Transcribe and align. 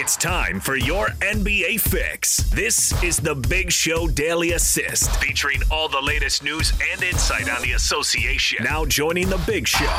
It's 0.00 0.16
time 0.16 0.60
for 0.60 0.76
your 0.76 1.08
NBA 1.22 1.80
fix. 1.80 2.36
This 2.50 3.02
is 3.02 3.16
the 3.16 3.34
Big 3.34 3.72
Show 3.72 4.06
Daily 4.06 4.52
Assist, 4.52 5.10
featuring 5.16 5.60
all 5.72 5.88
the 5.88 6.00
latest 6.00 6.44
news 6.44 6.72
and 6.92 7.02
insight 7.02 7.50
on 7.50 7.60
the 7.62 7.72
association. 7.72 8.62
Now 8.62 8.84
joining 8.84 9.28
the 9.28 9.42
Big 9.44 9.66
Show, 9.66 9.92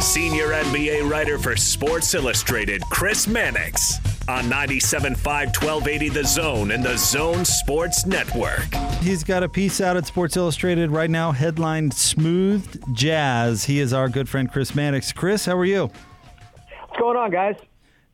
senior 0.00 0.52
NBA 0.52 1.06
writer 1.06 1.38
for 1.38 1.54
Sports 1.54 2.14
Illustrated, 2.14 2.80
Chris 2.88 3.26
Mannix, 3.26 3.98
on 4.26 4.44
97.5 4.44 5.18
1280 5.18 6.08
The 6.08 6.24
Zone 6.24 6.70
and 6.70 6.82
the 6.82 6.96
Zone 6.96 7.44
Sports 7.44 8.06
Network. 8.06 8.74
He's 9.02 9.22
got 9.22 9.42
a 9.42 9.50
piece 9.50 9.82
out 9.82 9.98
at 9.98 10.06
Sports 10.06 10.38
Illustrated 10.38 10.90
right 10.90 11.10
now, 11.10 11.32
headlined 11.32 11.92
Smooth 11.92 12.94
Jazz. 12.94 13.66
He 13.66 13.80
is 13.80 13.92
our 13.92 14.08
good 14.08 14.30
friend 14.30 14.50
Chris 14.50 14.74
Mannix. 14.74 15.12
Chris, 15.12 15.44
how 15.44 15.58
are 15.58 15.66
you? 15.66 15.90
What's 16.88 16.98
going 16.98 17.18
on, 17.18 17.30
guys? 17.30 17.56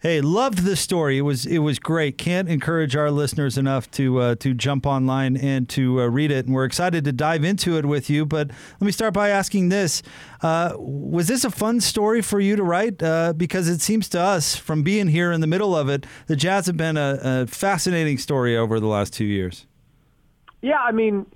Hey, 0.00 0.20
loved 0.20 0.58
the 0.58 0.76
story. 0.76 1.18
It 1.18 1.22
was 1.22 1.44
it 1.44 1.58
was 1.58 1.80
great. 1.80 2.18
Can't 2.18 2.48
encourage 2.48 2.94
our 2.94 3.10
listeners 3.10 3.58
enough 3.58 3.90
to 3.92 4.20
uh, 4.20 4.34
to 4.36 4.54
jump 4.54 4.86
online 4.86 5.36
and 5.36 5.68
to 5.70 6.02
uh, 6.02 6.06
read 6.06 6.30
it. 6.30 6.46
And 6.46 6.54
we're 6.54 6.66
excited 6.66 7.04
to 7.04 7.10
dive 7.10 7.42
into 7.42 7.76
it 7.76 7.84
with 7.84 8.08
you. 8.08 8.24
But 8.24 8.46
let 8.48 8.86
me 8.86 8.92
start 8.92 9.12
by 9.12 9.30
asking 9.30 9.70
this: 9.70 10.04
uh, 10.40 10.74
Was 10.76 11.26
this 11.26 11.44
a 11.44 11.50
fun 11.50 11.80
story 11.80 12.22
for 12.22 12.38
you 12.38 12.54
to 12.54 12.62
write? 12.62 13.02
Uh, 13.02 13.32
because 13.32 13.68
it 13.68 13.80
seems 13.80 14.08
to 14.10 14.20
us, 14.20 14.54
from 14.54 14.84
being 14.84 15.08
here 15.08 15.32
in 15.32 15.40
the 15.40 15.48
middle 15.48 15.74
of 15.74 15.88
it, 15.88 16.06
the 16.28 16.36
Jazz 16.36 16.66
have 16.66 16.76
been 16.76 16.96
a, 16.96 17.18
a 17.20 17.46
fascinating 17.48 18.18
story 18.18 18.56
over 18.56 18.78
the 18.78 18.86
last 18.86 19.12
two 19.12 19.24
years. 19.24 19.66
Yeah, 20.62 20.78
I 20.78 20.92
mean, 20.92 21.26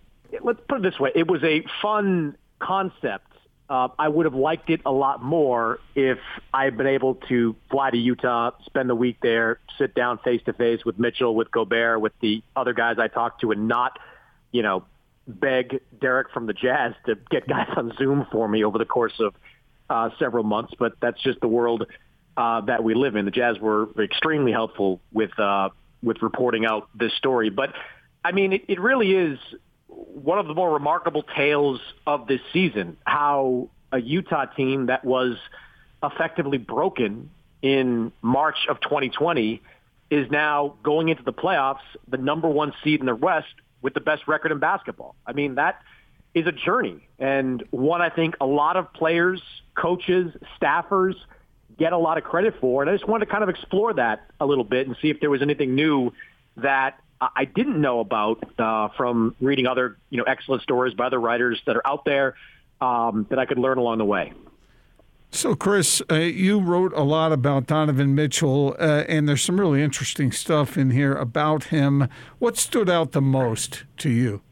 let's 0.40 0.60
put 0.68 0.78
it 0.78 0.82
this 0.82 1.00
way: 1.00 1.10
it 1.16 1.28
was 1.28 1.42
a 1.42 1.64
fun 1.82 2.36
concept 2.60 3.31
uh, 3.72 3.88
I 3.98 4.06
would 4.06 4.26
have 4.26 4.34
liked 4.34 4.68
it 4.68 4.82
a 4.84 4.92
lot 4.92 5.22
more 5.22 5.80
if 5.94 6.18
I 6.52 6.64
had 6.64 6.76
been 6.76 6.86
able 6.86 7.14
to 7.30 7.56
fly 7.70 7.90
to 7.90 7.96
Utah, 7.96 8.50
spend 8.66 8.90
the 8.90 8.94
week 8.94 9.16
there, 9.22 9.60
sit 9.78 9.94
down 9.94 10.18
face 10.18 10.42
to 10.44 10.52
face 10.52 10.84
with 10.84 10.98
Mitchell, 10.98 11.34
with 11.34 11.50
Gobert, 11.50 11.98
with 11.98 12.12
the 12.20 12.42
other 12.54 12.74
guys 12.74 12.96
I 12.98 13.08
talked 13.08 13.40
to, 13.40 13.50
and 13.50 13.68
not, 13.68 13.98
you 14.50 14.60
know, 14.60 14.84
beg 15.26 15.80
Derek 15.98 16.32
from 16.32 16.44
the 16.44 16.52
Jazz 16.52 16.92
to 17.06 17.14
get 17.30 17.48
guys 17.48 17.68
on 17.74 17.94
Zoom 17.96 18.26
for 18.30 18.46
me 18.46 18.62
over 18.62 18.76
the 18.76 18.84
course 18.84 19.18
of 19.18 19.34
uh, 19.88 20.10
several 20.18 20.44
months. 20.44 20.74
But 20.78 20.92
that's 21.00 21.22
just 21.22 21.40
the 21.40 21.48
world 21.48 21.86
uh, 22.36 22.60
that 22.66 22.84
we 22.84 22.92
live 22.92 23.16
in. 23.16 23.24
The 23.24 23.30
Jazz 23.30 23.58
were 23.58 23.88
extremely 23.98 24.52
helpful 24.52 25.00
with 25.14 25.38
uh, 25.38 25.70
with 26.02 26.20
reporting 26.20 26.66
out 26.66 26.90
this 26.94 27.14
story, 27.14 27.48
but 27.48 27.72
I 28.22 28.32
mean, 28.32 28.52
it, 28.52 28.64
it 28.68 28.80
really 28.80 29.12
is 29.12 29.38
one 29.92 30.38
of 30.38 30.46
the 30.46 30.54
more 30.54 30.72
remarkable 30.72 31.22
tales 31.22 31.80
of 32.06 32.26
this 32.26 32.40
season, 32.52 32.96
how 33.04 33.68
a 33.92 34.00
Utah 34.00 34.46
team 34.46 34.86
that 34.86 35.04
was 35.04 35.36
effectively 36.02 36.58
broken 36.58 37.30
in 37.60 38.12
March 38.22 38.66
of 38.68 38.80
2020 38.80 39.62
is 40.10 40.30
now 40.30 40.74
going 40.82 41.08
into 41.08 41.22
the 41.22 41.32
playoffs, 41.32 41.80
the 42.08 42.16
number 42.16 42.48
one 42.48 42.72
seed 42.82 43.00
in 43.00 43.06
the 43.06 43.14
West 43.14 43.54
with 43.80 43.94
the 43.94 44.00
best 44.00 44.26
record 44.28 44.52
in 44.52 44.58
basketball. 44.58 45.14
I 45.26 45.32
mean, 45.32 45.56
that 45.56 45.80
is 46.34 46.46
a 46.46 46.52
journey 46.52 47.08
and 47.18 47.62
one 47.70 48.00
I 48.00 48.08
think 48.08 48.36
a 48.40 48.46
lot 48.46 48.76
of 48.76 48.92
players, 48.92 49.42
coaches, 49.74 50.34
staffers 50.60 51.14
get 51.78 51.92
a 51.92 51.98
lot 51.98 52.18
of 52.18 52.24
credit 52.24 52.54
for. 52.60 52.82
And 52.82 52.90
I 52.90 52.94
just 52.94 53.08
wanted 53.08 53.26
to 53.26 53.30
kind 53.30 53.42
of 53.42 53.48
explore 53.48 53.92
that 53.94 54.26
a 54.40 54.46
little 54.46 54.64
bit 54.64 54.86
and 54.86 54.96
see 55.02 55.10
if 55.10 55.20
there 55.20 55.30
was 55.30 55.42
anything 55.42 55.74
new 55.74 56.12
that 56.56 56.98
I 57.36 57.44
didn't 57.44 57.80
know 57.80 58.00
about 58.00 58.42
uh, 58.58 58.88
from 58.96 59.36
reading 59.40 59.66
other, 59.66 59.96
you 60.10 60.18
know, 60.18 60.24
excellent 60.24 60.62
stories 60.62 60.94
by 60.94 61.06
other 61.06 61.20
writers 61.20 61.60
that 61.66 61.76
are 61.76 61.86
out 61.86 62.04
there 62.04 62.34
um, 62.80 63.26
that 63.30 63.38
I 63.38 63.46
could 63.46 63.58
learn 63.58 63.78
along 63.78 63.98
the 63.98 64.04
way. 64.04 64.32
So, 65.30 65.54
Chris, 65.54 66.02
uh, 66.10 66.16
you 66.16 66.60
wrote 66.60 66.92
a 66.92 67.02
lot 67.02 67.32
about 67.32 67.66
Donovan 67.66 68.14
Mitchell, 68.14 68.76
uh, 68.78 69.04
and 69.08 69.26
there's 69.26 69.40
some 69.40 69.58
really 69.58 69.82
interesting 69.82 70.30
stuff 70.30 70.76
in 70.76 70.90
here 70.90 71.14
about 71.14 71.64
him. 71.64 72.08
What 72.38 72.58
stood 72.58 72.90
out 72.90 73.12
the 73.12 73.22
most 73.22 73.84
to 73.98 74.10
you? 74.10 74.42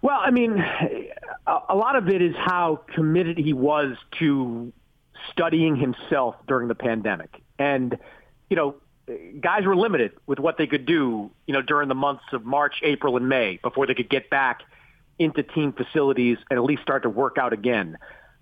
Well, 0.00 0.18
I 0.18 0.30
mean, 0.30 0.64
a 1.46 1.74
lot 1.74 1.96
of 1.96 2.08
it 2.08 2.22
is 2.22 2.34
how 2.36 2.82
committed 2.94 3.36
he 3.36 3.52
was 3.52 3.96
to 4.20 4.72
studying 5.32 5.76
himself 5.76 6.36
during 6.46 6.68
the 6.68 6.74
pandemic. 6.74 7.42
And, 7.58 7.98
you 8.48 8.56
know, 8.56 8.76
guys 9.40 9.64
were 9.64 9.76
limited 9.76 10.12
with 10.26 10.38
what 10.38 10.58
they 10.58 10.66
could 10.66 10.86
do, 10.86 11.30
you 11.46 11.54
know, 11.54 11.62
during 11.62 11.88
the 11.88 11.94
months 11.94 12.24
of 12.32 12.44
March, 12.44 12.76
April, 12.82 13.16
and 13.16 13.28
May 13.28 13.58
before 13.62 13.86
they 13.86 13.94
could 13.94 14.10
get 14.10 14.30
back 14.30 14.62
into 15.18 15.42
team 15.42 15.72
facilities 15.72 16.38
and 16.50 16.58
at 16.58 16.64
least 16.64 16.82
start 16.82 17.04
to 17.04 17.10
work 17.10 17.38
out 17.38 17.52
again. 17.52 17.98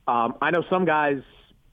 Um, 0.09 0.35
I 0.41 0.51
know 0.51 0.65
some 0.69 0.85
guys, 0.85 1.23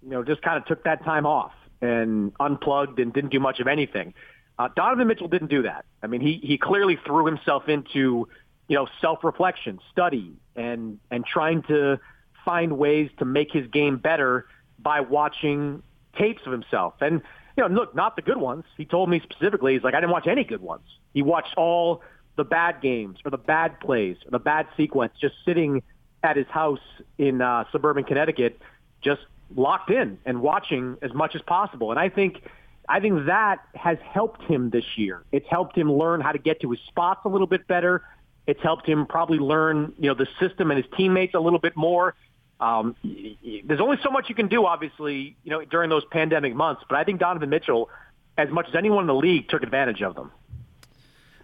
you 0.03 0.09
know, 0.09 0.23
just 0.23 0.41
kind 0.41 0.57
of 0.57 0.65
took 0.65 0.83
that 0.83 1.03
time 1.03 1.25
off 1.25 1.53
and 1.81 2.33
unplugged 2.39 2.99
and 2.99 3.13
didn't 3.13 3.31
do 3.31 3.39
much 3.39 3.59
of 3.59 3.67
anything. 3.67 4.13
Uh, 4.59 4.69
Donovan 4.75 5.07
Mitchell 5.07 5.27
didn't 5.27 5.49
do 5.49 5.63
that. 5.63 5.85
I 6.03 6.07
mean, 6.07 6.21
he 6.21 6.39
he 6.43 6.57
clearly 6.57 6.99
threw 7.05 7.25
himself 7.25 7.67
into, 7.67 8.27
you 8.67 8.75
know, 8.75 8.87
self-reflection, 8.99 9.79
study, 9.91 10.33
and 10.55 10.99
and 11.09 11.25
trying 11.25 11.63
to 11.63 11.99
find 12.45 12.77
ways 12.77 13.09
to 13.17 13.25
make 13.25 13.51
his 13.51 13.67
game 13.67 13.97
better 13.97 14.45
by 14.77 14.99
watching 14.99 15.81
tapes 16.17 16.41
of 16.45 16.51
himself. 16.51 16.93
And 17.01 17.21
you 17.57 17.63
know, 17.63 17.69
look, 17.69 17.95
not 17.95 18.15
the 18.15 18.21
good 18.21 18.37
ones. 18.37 18.63
He 18.77 18.85
told 18.85 19.09
me 19.09 19.21
specifically, 19.21 19.73
he's 19.73 19.83
like, 19.83 19.93
I 19.93 19.99
didn't 19.99 20.11
watch 20.11 20.27
any 20.27 20.43
good 20.43 20.61
ones. 20.61 20.83
He 21.13 21.21
watched 21.21 21.55
all 21.57 22.01
the 22.37 22.43
bad 22.43 22.81
games 22.81 23.19
or 23.25 23.31
the 23.31 23.37
bad 23.37 23.79
plays 23.79 24.17
or 24.25 24.31
the 24.31 24.39
bad 24.39 24.67
sequence 24.77 25.13
just 25.19 25.35
sitting 25.45 25.83
at 26.23 26.37
his 26.37 26.47
house 26.47 26.79
in 27.17 27.41
uh, 27.41 27.65
suburban 27.71 28.03
Connecticut, 28.03 28.59
just 29.01 29.21
locked 29.55 29.89
in 29.89 30.17
and 30.25 30.41
watching 30.41 30.97
as 31.01 31.13
much 31.13 31.35
as 31.35 31.41
possible. 31.41 31.91
And 31.91 31.99
I 31.99 32.09
think, 32.09 32.41
I 32.87 32.99
think 32.99 33.25
that 33.25 33.59
has 33.75 33.97
helped 34.03 34.43
him 34.43 34.69
this 34.69 34.85
year. 34.97 35.23
It's 35.31 35.47
helped 35.49 35.77
him 35.77 35.91
learn 35.91 36.21
how 36.21 36.31
to 36.31 36.39
get 36.39 36.61
to 36.61 36.71
his 36.71 36.79
spots 36.87 37.21
a 37.25 37.29
little 37.29 37.47
bit 37.47 37.67
better. 37.67 38.03
It's 38.47 38.61
helped 38.61 38.87
him 38.87 39.05
probably 39.05 39.39
learn, 39.39 39.93
you 39.99 40.07
know, 40.07 40.15
the 40.15 40.27
system 40.39 40.71
and 40.71 40.81
his 40.81 40.91
teammates 40.95 41.33
a 41.33 41.39
little 41.39 41.59
bit 41.59 41.75
more 41.75 42.15
um, 42.61 42.95
there's 43.03 43.81
only 43.81 43.97
so 44.03 44.11
much 44.11 44.29
you 44.29 44.35
can 44.35 44.47
do, 44.47 44.65
obviously, 44.65 45.35
you 45.43 45.49
know, 45.49 45.65
during 45.65 45.89
those 45.89 46.05
pandemic 46.05 46.55
months. 46.55 46.83
But 46.87 46.99
I 46.99 47.03
think 47.03 47.19
Donovan 47.19 47.49
Mitchell, 47.49 47.89
as 48.37 48.49
much 48.49 48.67
as 48.69 48.75
anyone 48.75 49.03
in 49.03 49.07
the 49.07 49.15
league, 49.15 49.49
took 49.49 49.63
advantage 49.63 50.01
of 50.01 50.15
them. 50.15 50.31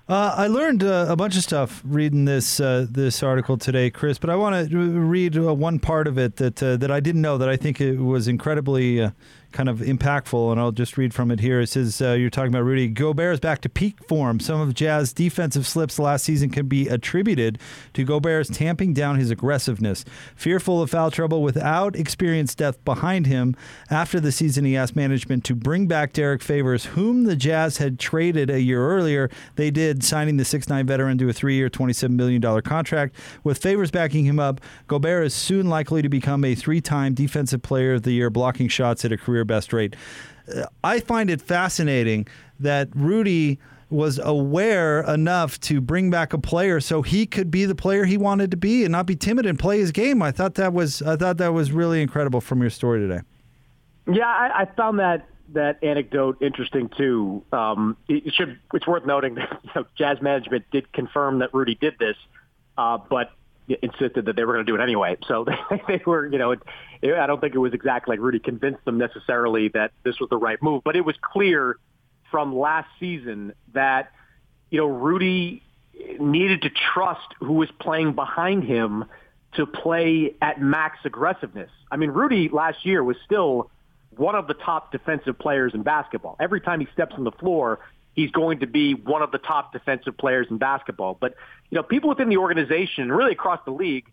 Uh, 0.07 0.33
I 0.37 0.47
learned 0.47 0.83
uh, 0.83 1.07
a 1.09 1.17
bunch 1.17 1.35
of 1.35 1.43
stuff 1.43 1.81
reading 1.83 2.23
this 2.23 2.61
uh, 2.61 2.85
this 2.89 3.21
article 3.21 3.57
today, 3.57 3.89
Chris. 3.89 4.17
But 4.17 4.29
I 4.29 4.37
want 4.37 4.69
to 4.69 4.77
read 4.77 5.37
uh, 5.37 5.53
one 5.53 5.79
part 5.79 6.07
of 6.07 6.17
it 6.17 6.37
that 6.37 6.63
uh, 6.63 6.77
that 6.77 6.89
I 6.89 7.01
didn't 7.01 7.21
know 7.21 7.37
that 7.37 7.49
I 7.49 7.57
think 7.57 7.81
it 7.81 7.97
was 7.97 8.25
incredibly 8.29 9.01
uh, 9.01 9.09
kind 9.51 9.69
of 9.69 9.79
impactful, 9.79 10.51
and 10.51 10.59
I'll 10.59 10.71
just 10.71 10.97
read 10.97 11.13
from 11.13 11.31
it 11.31 11.39
here. 11.39 11.61
It 11.61 11.67
says, 11.67 12.01
uh, 12.01 12.11
You're 12.11 12.29
talking 12.29 12.49
about 12.49 12.63
Rudy 12.63 12.87
Gobert 12.87 13.33
is 13.35 13.39
back 13.39 13.61
to 13.61 13.69
peak 13.69 14.03
form. 14.07 14.39
Some 14.39 14.59
of 14.59 14.73
Jazz 14.73 15.13
defensive 15.13 15.65
slips 15.65 15.99
last 15.99 16.25
season 16.25 16.49
can 16.49 16.67
be 16.67 16.87
attributed 16.87 17.59
to 17.93 18.03
Gobert's 18.03 18.49
tamping 18.49 18.93
down 18.93 19.17
his 19.17 19.31
aggressiveness. 19.31 20.05
Fearful 20.35 20.81
of 20.81 20.91
foul 20.91 21.11
trouble 21.11 21.41
without 21.41 21.95
experienced 21.95 22.57
depth 22.57 22.83
behind 22.85 23.27
him, 23.27 23.55
after 23.89 24.19
the 24.19 24.31
season, 24.31 24.65
he 24.65 24.75
asked 24.75 24.95
management 24.95 25.43
to 25.45 25.55
bring 25.55 25.87
back 25.87 26.13
Derrick 26.13 26.41
Favors, 26.41 26.85
whom 26.85 27.23
the 27.23 27.35
Jazz 27.35 27.77
had 27.77 27.99
traded 27.99 28.49
a 28.49 28.61
year 28.61 28.85
earlier. 28.85 29.29
They 29.55 29.71
did, 29.71 30.03
signing 30.03 30.37
the 30.37 30.43
6'9 30.43 30.85
veteran 30.85 31.17
to 31.19 31.29
a 31.29 31.33
three 31.33 31.55
year, 31.55 31.69
$27 31.69 32.11
million 32.11 32.41
contract. 32.61 33.15
With 33.43 33.57
Favors 33.57 33.91
backing 33.91 34.25
him 34.25 34.39
up, 34.39 34.61
Gobert 34.87 35.25
is 35.25 35.33
soon 35.33 35.69
likely 35.69 36.01
to 36.01 36.09
become 36.09 36.43
a 36.43 36.55
three 36.55 36.81
time 36.81 37.13
Defensive 37.13 37.61
Player 37.61 37.93
of 37.93 38.03
the 38.03 38.11
Year, 38.11 38.29
blocking 38.29 38.67
shots 38.67 39.05
at 39.05 39.11
a 39.11 39.17
career 39.17 39.36
best 39.45 39.73
rate. 39.73 39.95
Uh, 40.53 40.65
I 40.83 40.99
find 40.99 41.29
it 41.29 41.41
fascinating 41.41 42.27
that 42.59 42.89
Rudy 42.95 43.59
was 43.89 44.19
aware 44.19 45.01
enough 45.01 45.59
to 45.61 45.79
bring 45.79 46.09
back 46.09 46.33
a 46.33 46.37
player 46.37 46.79
so 46.79 47.01
he 47.01 47.25
could 47.25 47.49
be 47.49 47.65
the 47.65 47.75
player 47.75 48.03
he 48.03 48.17
wanted 48.17 48.51
to 48.51 48.57
be 48.57 48.83
and 48.83 48.91
not 48.91 49.05
be 49.05 49.15
timid 49.15 49.45
and 49.45 49.57
play 49.57 49.79
his 49.79 49.91
game. 49.91 50.21
I 50.21 50.31
thought 50.31 50.55
that 50.55 50.73
was 50.73 51.01
I 51.01 51.15
thought 51.15 51.37
that 51.37 51.53
was 51.53 51.71
really 51.71 52.01
incredible 52.01 52.41
from 52.41 52.61
your 52.61 52.69
story 52.69 52.99
today. 52.99 53.21
Yeah, 54.11 54.25
I, 54.25 54.61
I 54.61 54.65
found 54.75 54.99
that 54.99 55.27
that 55.53 55.81
anecdote 55.83 56.41
interesting 56.41 56.89
too. 56.89 57.43
Um, 57.53 57.95
it 58.09 58.33
should 58.33 58.59
it's 58.73 58.87
worth 58.87 59.05
noting 59.05 59.35
that 59.35 59.59
you 59.63 59.71
know, 59.75 59.85
Jazz 59.97 60.21
management 60.21 60.65
did 60.71 60.91
confirm 60.91 61.39
that 61.39 61.53
Rudy 61.53 61.75
did 61.75 61.97
this, 61.97 62.17
uh, 62.77 62.97
but 62.97 63.31
insisted 63.67 64.25
that 64.25 64.35
they 64.35 64.45
were 64.45 64.53
going 64.53 64.65
to 64.65 64.71
do 64.71 64.79
it 64.79 64.83
anyway. 64.83 65.17
So 65.27 65.45
they, 65.45 65.81
they 65.97 66.03
were, 66.05 66.27
you 66.27 66.37
know, 66.37 66.51
it, 66.51 66.59
it, 67.01 67.13
I 67.13 67.27
don't 67.27 67.41
think 67.41 67.55
it 67.55 67.59
was 67.59 67.73
exactly 67.73 68.13
like 68.13 68.23
Rudy 68.23 68.39
convinced 68.39 68.83
them 68.85 68.97
necessarily 68.97 69.69
that 69.69 69.91
this 70.03 70.19
was 70.19 70.29
the 70.29 70.37
right 70.37 70.61
move, 70.61 70.83
but 70.83 70.95
it 70.95 71.05
was 71.05 71.15
clear 71.21 71.77
from 72.31 72.55
last 72.55 72.89
season 72.99 73.53
that, 73.73 74.11
you 74.69 74.79
know, 74.79 74.87
Rudy 74.87 75.63
needed 76.19 76.61
to 76.63 76.69
trust 76.69 77.27
who 77.39 77.53
was 77.53 77.69
playing 77.79 78.13
behind 78.13 78.63
him 78.63 79.05
to 79.55 79.65
play 79.65 80.35
at 80.41 80.61
max 80.61 80.99
aggressiveness. 81.05 81.71
I 81.91 81.97
mean, 81.97 82.11
Rudy 82.11 82.49
last 82.49 82.85
year 82.85 83.03
was 83.03 83.17
still 83.25 83.71
one 84.15 84.35
of 84.35 84.47
the 84.47 84.53
top 84.53 84.91
defensive 84.91 85.37
players 85.39 85.73
in 85.73 85.83
basketball. 85.83 86.35
Every 86.39 86.61
time 86.61 86.79
he 86.79 86.87
steps 86.93 87.15
on 87.17 87.23
the 87.23 87.31
floor, 87.31 87.79
he's 88.17 88.31
going 88.31 88.59
to 88.59 88.67
be 88.67 88.95
one 88.95 89.21
of 89.21 89.31
the 89.31 89.37
top 89.37 89.71
defensive 89.71 90.17
players 90.17 90.47
in 90.49 90.57
basketball. 90.57 91.15
But, 91.17 91.35
you 91.69 91.75
know, 91.75 91.83
people 91.83 92.09
within 92.09 92.29
the 92.29 92.37
organization, 92.37 93.11
really 93.11 93.31
across 93.31 93.59
the 93.63 93.71
league, 93.71 94.11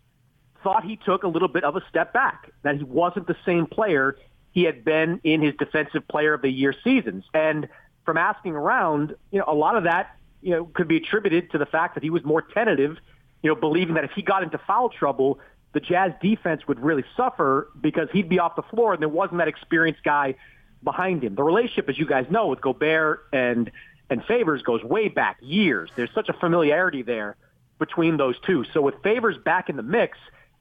thought 0.63 0.85
he 0.85 0.95
took 0.95 1.23
a 1.23 1.27
little 1.27 1.47
bit 1.47 1.63
of 1.63 1.75
a 1.75 1.81
step 1.89 2.13
back, 2.13 2.51
that 2.61 2.77
he 2.77 2.83
wasn't 2.83 3.25
the 3.25 3.35
same 3.45 3.65
player 3.65 4.15
he 4.51 4.63
had 4.63 4.85
been 4.85 5.19
in 5.23 5.41
his 5.41 5.55
defensive 5.55 6.07
player 6.07 6.35
of 6.35 6.43
the 6.43 6.49
year 6.49 6.73
seasons. 6.83 7.25
And 7.33 7.67
from 8.05 8.17
asking 8.17 8.53
around, 8.53 9.15
you 9.31 9.39
know, 9.39 9.45
a 9.47 9.55
lot 9.55 9.75
of 9.75 9.85
that, 9.85 10.15
you 10.41 10.51
know, 10.51 10.65
could 10.65 10.87
be 10.87 10.97
attributed 10.97 11.51
to 11.51 11.57
the 11.57 11.65
fact 11.65 11.95
that 11.95 12.03
he 12.03 12.11
was 12.11 12.23
more 12.23 12.43
tentative, 12.43 12.97
you 13.41 13.49
know, 13.49 13.55
believing 13.55 13.95
that 13.95 14.03
if 14.03 14.11
he 14.11 14.21
got 14.21 14.43
into 14.43 14.59
foul 14.59 14.89
trouble, 14.89 15.39
the 15.73 15.79
Jazz 15.79 16.11
defense 16.21 16.67
would 16.67 16.79
really 16.79 17.03
suffer 17.17 17.69
because 17.81 18.07
he'd 18.13 18.29
be 18.29 18.37
off 18.37 18.55
the 18.55 18.61
floor 18.61 18.93
and 18.93 19.01
there 19.01 19.09
wasn't 19.09 19.39
that 19.39 19.47
experienced 19.47 20.03
guy 20.03 20.35
behind 20.83 21.23
him. 21.23 21.33
The 21.33 21.43
relationship, 21.43 21.89
as 21.89 21.97
you 21.97 22.05
guys 22.05 22.27
know, 22.29 22.47
with 22.47 22.61
Gobert 22.61 23.25
and 23.33 23.71
and 24.09 24.23
Favors 24.25 24.61
goes 24.61 24.83
way 24.83 25.07
back 25.07 25.37
years. 25.41 25.89
There's 25.95 26.13
such 26.13 26.29
a 26.29 26.33
familiarity 26.33 27.01
there 27.01 27.35
between 27.79 28.17
those 28.17 28.39
two. 28.39 28.63
So 28.73 28.81
with 28.81 28.95
Favors 29.03 29.37
back 29.37 29.69
in 29.69 29.75
the 29.75 29.83
mix, 29.83 30.17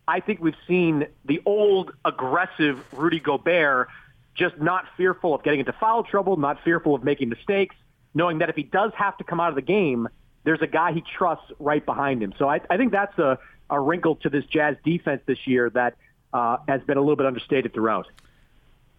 I 0.07 0.21
think 0.21 0.41
we've 0.41 0.57
seen 0.67 1.07
the 1.25 1.41
old 1.47 1.93
aggressive 2.05 2.85
Rudy 2.93 3.21
Gobert 3.21 3.89
just 4.35 4.59
not 4.59 4.85
fearful 4.97 5.35
of 5.35 5.43
getting 5.43 5.61
into 5.61 5.73
foul 5.73 6.03
trouble, 6.03 6.37
not 6.37 6.63
fearful 6.65 6.95
of 6.95 7.05
making 7.05 7.29
mistakes, 7.29 7.77
knowing 8.15 8.39
that 8.39 8.49
if 8.49 8.57
he 8.57 8.65
does 8.65 8.93
have 8.97 9.17
to 9.19 9.25
come 9.25 9.41
out 9.41 9.51
of 9.51 9.55
the 9.55 9.63
game, 9.63 10.09
there's 10.43 10.61
a 10.61 10.67
guy 10.67 10.93
he 10.93 11.03
trusts 11.17 11.47
right 11.59 11.85
behind 11.85 12.23
him. 12.23 12.35
So 12.39 12.49
I, 12.49 12.61
I 12.69 12.77
think 12.77 12.93
that's 12.93 13.19
a, 13.19 13.39
a 13.71 13.81
wrinkle 13.81 14.17
to 14.17 14.29
this 14.29 14.45
Jazz 14.47 14.77
defense 14.85 15.23
this 15.27 15.47
year 15.47 15.71
that 15.71 15.97
uh, 16.33 16.59
has 16.69 16.83
been 16.83 16.97
a 16.97 17.01
little 17.01 17.17
bit 17.17 17.27
understated 17.27 17.73
throughout. 17.73 18.09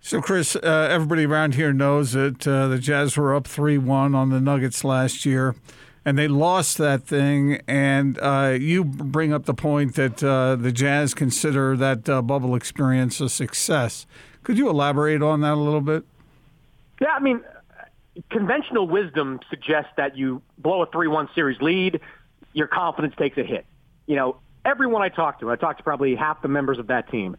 So, 0.06 0.22
Chris, 0.22 0.56
uh, 0.56 0.60
everybody 0.92 1.26
around 1.26 1.56
here 1.56 1.74
knows 1.74 2.12
that 2.12 2.48
uh, 2.48 2.68
the 2.68 2.78
Jazz 2.78 3.18
were 3.18 3.34
up 3.34 3.48
3 3.48 3.80
1 3.80 4.14
on 4.14 4.30
the 4.30 4.40
Nuggets 4.40 4.84
last 4.84 5.26
year, 5.26 5.56
and 6.06 6.16
they 6.16 6.28
lost 6.28 6.78
that 6.78 7.08
thing. 7.08 7.60
And 7.68 8.20
uh, 8.20 8.56
you 8.62 8.84
bring 8.84 9.34
up 9.34 9.46
the 9.46 9.56
point 9.56 9.96
that 9.96 10.24
uh, 10.24 10.58
the 10.58 10.72
Jazz 10.72 11.16
consider 11.16 11.76
that 11.78 12.08
uh, 12.08 12.22
bubble 12.22 12.54
experience 12.54 13.20
a 13.20 13.30
success. 13.30 14.06
Could 14.44 14.60
you 14.60 14.70
elaborate 14.70 15.24
on 15.24 15.42
that 15.42 15.54
a 15.54 15.56
little 15.56 15.82
bit? 15.82 16.04
Yeah, 17.02 17.10
I 17.10 17.20
mean, 17.20 17.42
conventional 18.30 18.88
wisdom 18.88 19.40
suggests 19.50 19.90
that 19.98 20.16
you 20.16 20.44
blow 20.60 20.84
a 20.84 20.86
3 20.86 21.08
1 21.08 21.30
series 21.34 21.60
lead, 21.62 22.00
your 22.54 22.68
confidence 22.68 23.16
takes 23.18 23.40
a 23.40 23.44
hit. 23.44 23.66
You 24.06 24.18
know, 24.18 24.38
everyone 24.64 25.02
I 25.02 25.10
talked 25.10 25.40
to, 25.40 25.50
I 25.50 25.56
talked 25.56 25.80
to 25.80 25.84
probably 25.84 26.14
half 26.14 26.44
the 26.44 26.48
members 26.48 26.78
of 26.78 26.86
that 26.88 27.10
team 27.10 27.38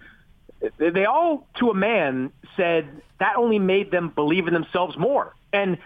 they 0.78 1.04
all, 1.04 1.46
to 1.58 1.70
a 1.70 1.74
man, 1.74 2.32
said 2.56 3.02
that 3.18 3.36
only 3.36 3.58
made 3.58 3.90
them 3.90 4.08
believe 4.08 4.46
in 4.46 4.54
themselves 4.54 4.96
more. 4.96 5.34
And 5.52 5.78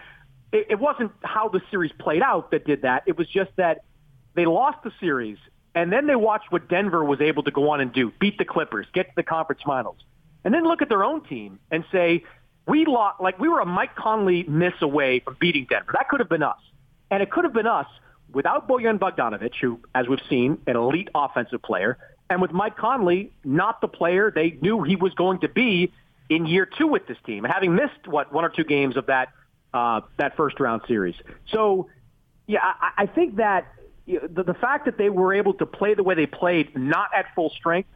it, 0.53 0.67
it 0.71 0.79
wasn't 0.79 1.13
how 1.23 1.49
the 1.49 1.61
series 1.71 1.93
played 1.99 2.23
out 2.23 2.51
that 2.53 2.65
did 2.65 2.83
that. 2.83 3.05
It 3.07 3.17
was 3.17 3.29
just 3.29 3.51
that 3.57 3.85
they 4.35 4.47
lost 4.47 4.79
the 4.85 4.93
series, 5.01 5.39
and 5.75 5.93
then 5.93 6.07
they 6.07 6.17
watched 6.17 6.51
what 6.53 6.69
Denver 6.69 7.05
was 7.05 7.21
able 7.21 7.43
to 7.45 7.51
go 7.51 7.71
on 7.71 7.81
and 7.81 7.93
do, 7.93 8.13
beat 8.21 8.39
the 8.39 8.45
Clippers, 8.45 8.87
get 8.93 9.09
to 9.09 9.13
the 9.17 9.23
conference 9.23 9.63
finals, 9.65 9.99
and 10.45 10.55
then 10.55 10.65
look 10.65 10.83
at 10.83 10.89
their 10.89 11.05
own 11.05 11.23
team 11.25 11.59
and 11.71 11.85
say, 11.93 12.25
we 12.67 12.85
lost, 12.87 13.21
like 13.21 13.39
we 13.39 13.49
were 13.49 13.61
a 13.61 13.67
Mike 13.67 13.97
Conley 13.97 14.45
miss 14.45 14.75
away 14.81 15.21
from 15.21 15.37
beating 15.41 15.67
Denver. 15.69 15.93
That 15.95 16.09
could 16.09 16.21
have 16.21 16.29
been 16.29 16.43
us. 16.43 16.61
And 17.11 17.23
it 17.23 17.31
could 17.31 17.45
have 17.45 17.53
been 17.53 17.67
us 17.67 17.87
without 18.33 18.69
Bojan 18.69 18.99
Bogdanovic, 18.99 19.55
who, 19.61 19.81
as 19.95 20.07
we've 20.07 20.21
seen, 20.29 20.59
an 20.69 20.77
elite 20.77 21.09
offensive 21.15 21.63
player, 21.63 21.99
and 22.31 22.41
with 22.41 22.53
Mike 22.53 22.77
Conley, 22.77 23.32
not 23.44 23.81
the 23.81 23.88
player 23.88 24.31
they 24.31 24.56
knew 24.62 24.82
he 24.85 24.94
was 24.97 25.12
going 25.15 25.41
to 25.41 25.49
be 25.49 25.93
in 26.31 26.47
year 26.47 26.65
two 26.65 26.87
with 26.87 27.06
this 27.09 27.19
team, 27.27 27.43
having 27.44 27.75
missed 27.75 28.06
what 28.06 28.32
one 28.32 28.44
or 28.44 28.49
two 28.49 28.65
games 28.65 28.97
of 28.97 29.06
that 29.06 29.31
uh, 29.75 30.00
that 30.17 30.37
first 30.37 30.59
round 30.61 30.82
series. 30.87 31.17
So, 31.53 31.88
yeah, 32.47 32.61
I, 32.62 33.03
I 33.03 33.06
think 33.06 33.37
that 33.37 33.73
the, 34.06 34.44
the 34.44 34.55
fact 34.55 34.87
that 34.87 34.97
they 34.97 35.11
were 35.11 35.35
able 35.35 35.55
to 35.55 35.67
play 35.67 35.94
the 35.94 36.03
way 36.03 36.15
they 36.15 36.27
played, 36.27 36.77
not 36.77 37.11
at 37.17 37.27
full 37.35 37.50
strength, 37.50 37.88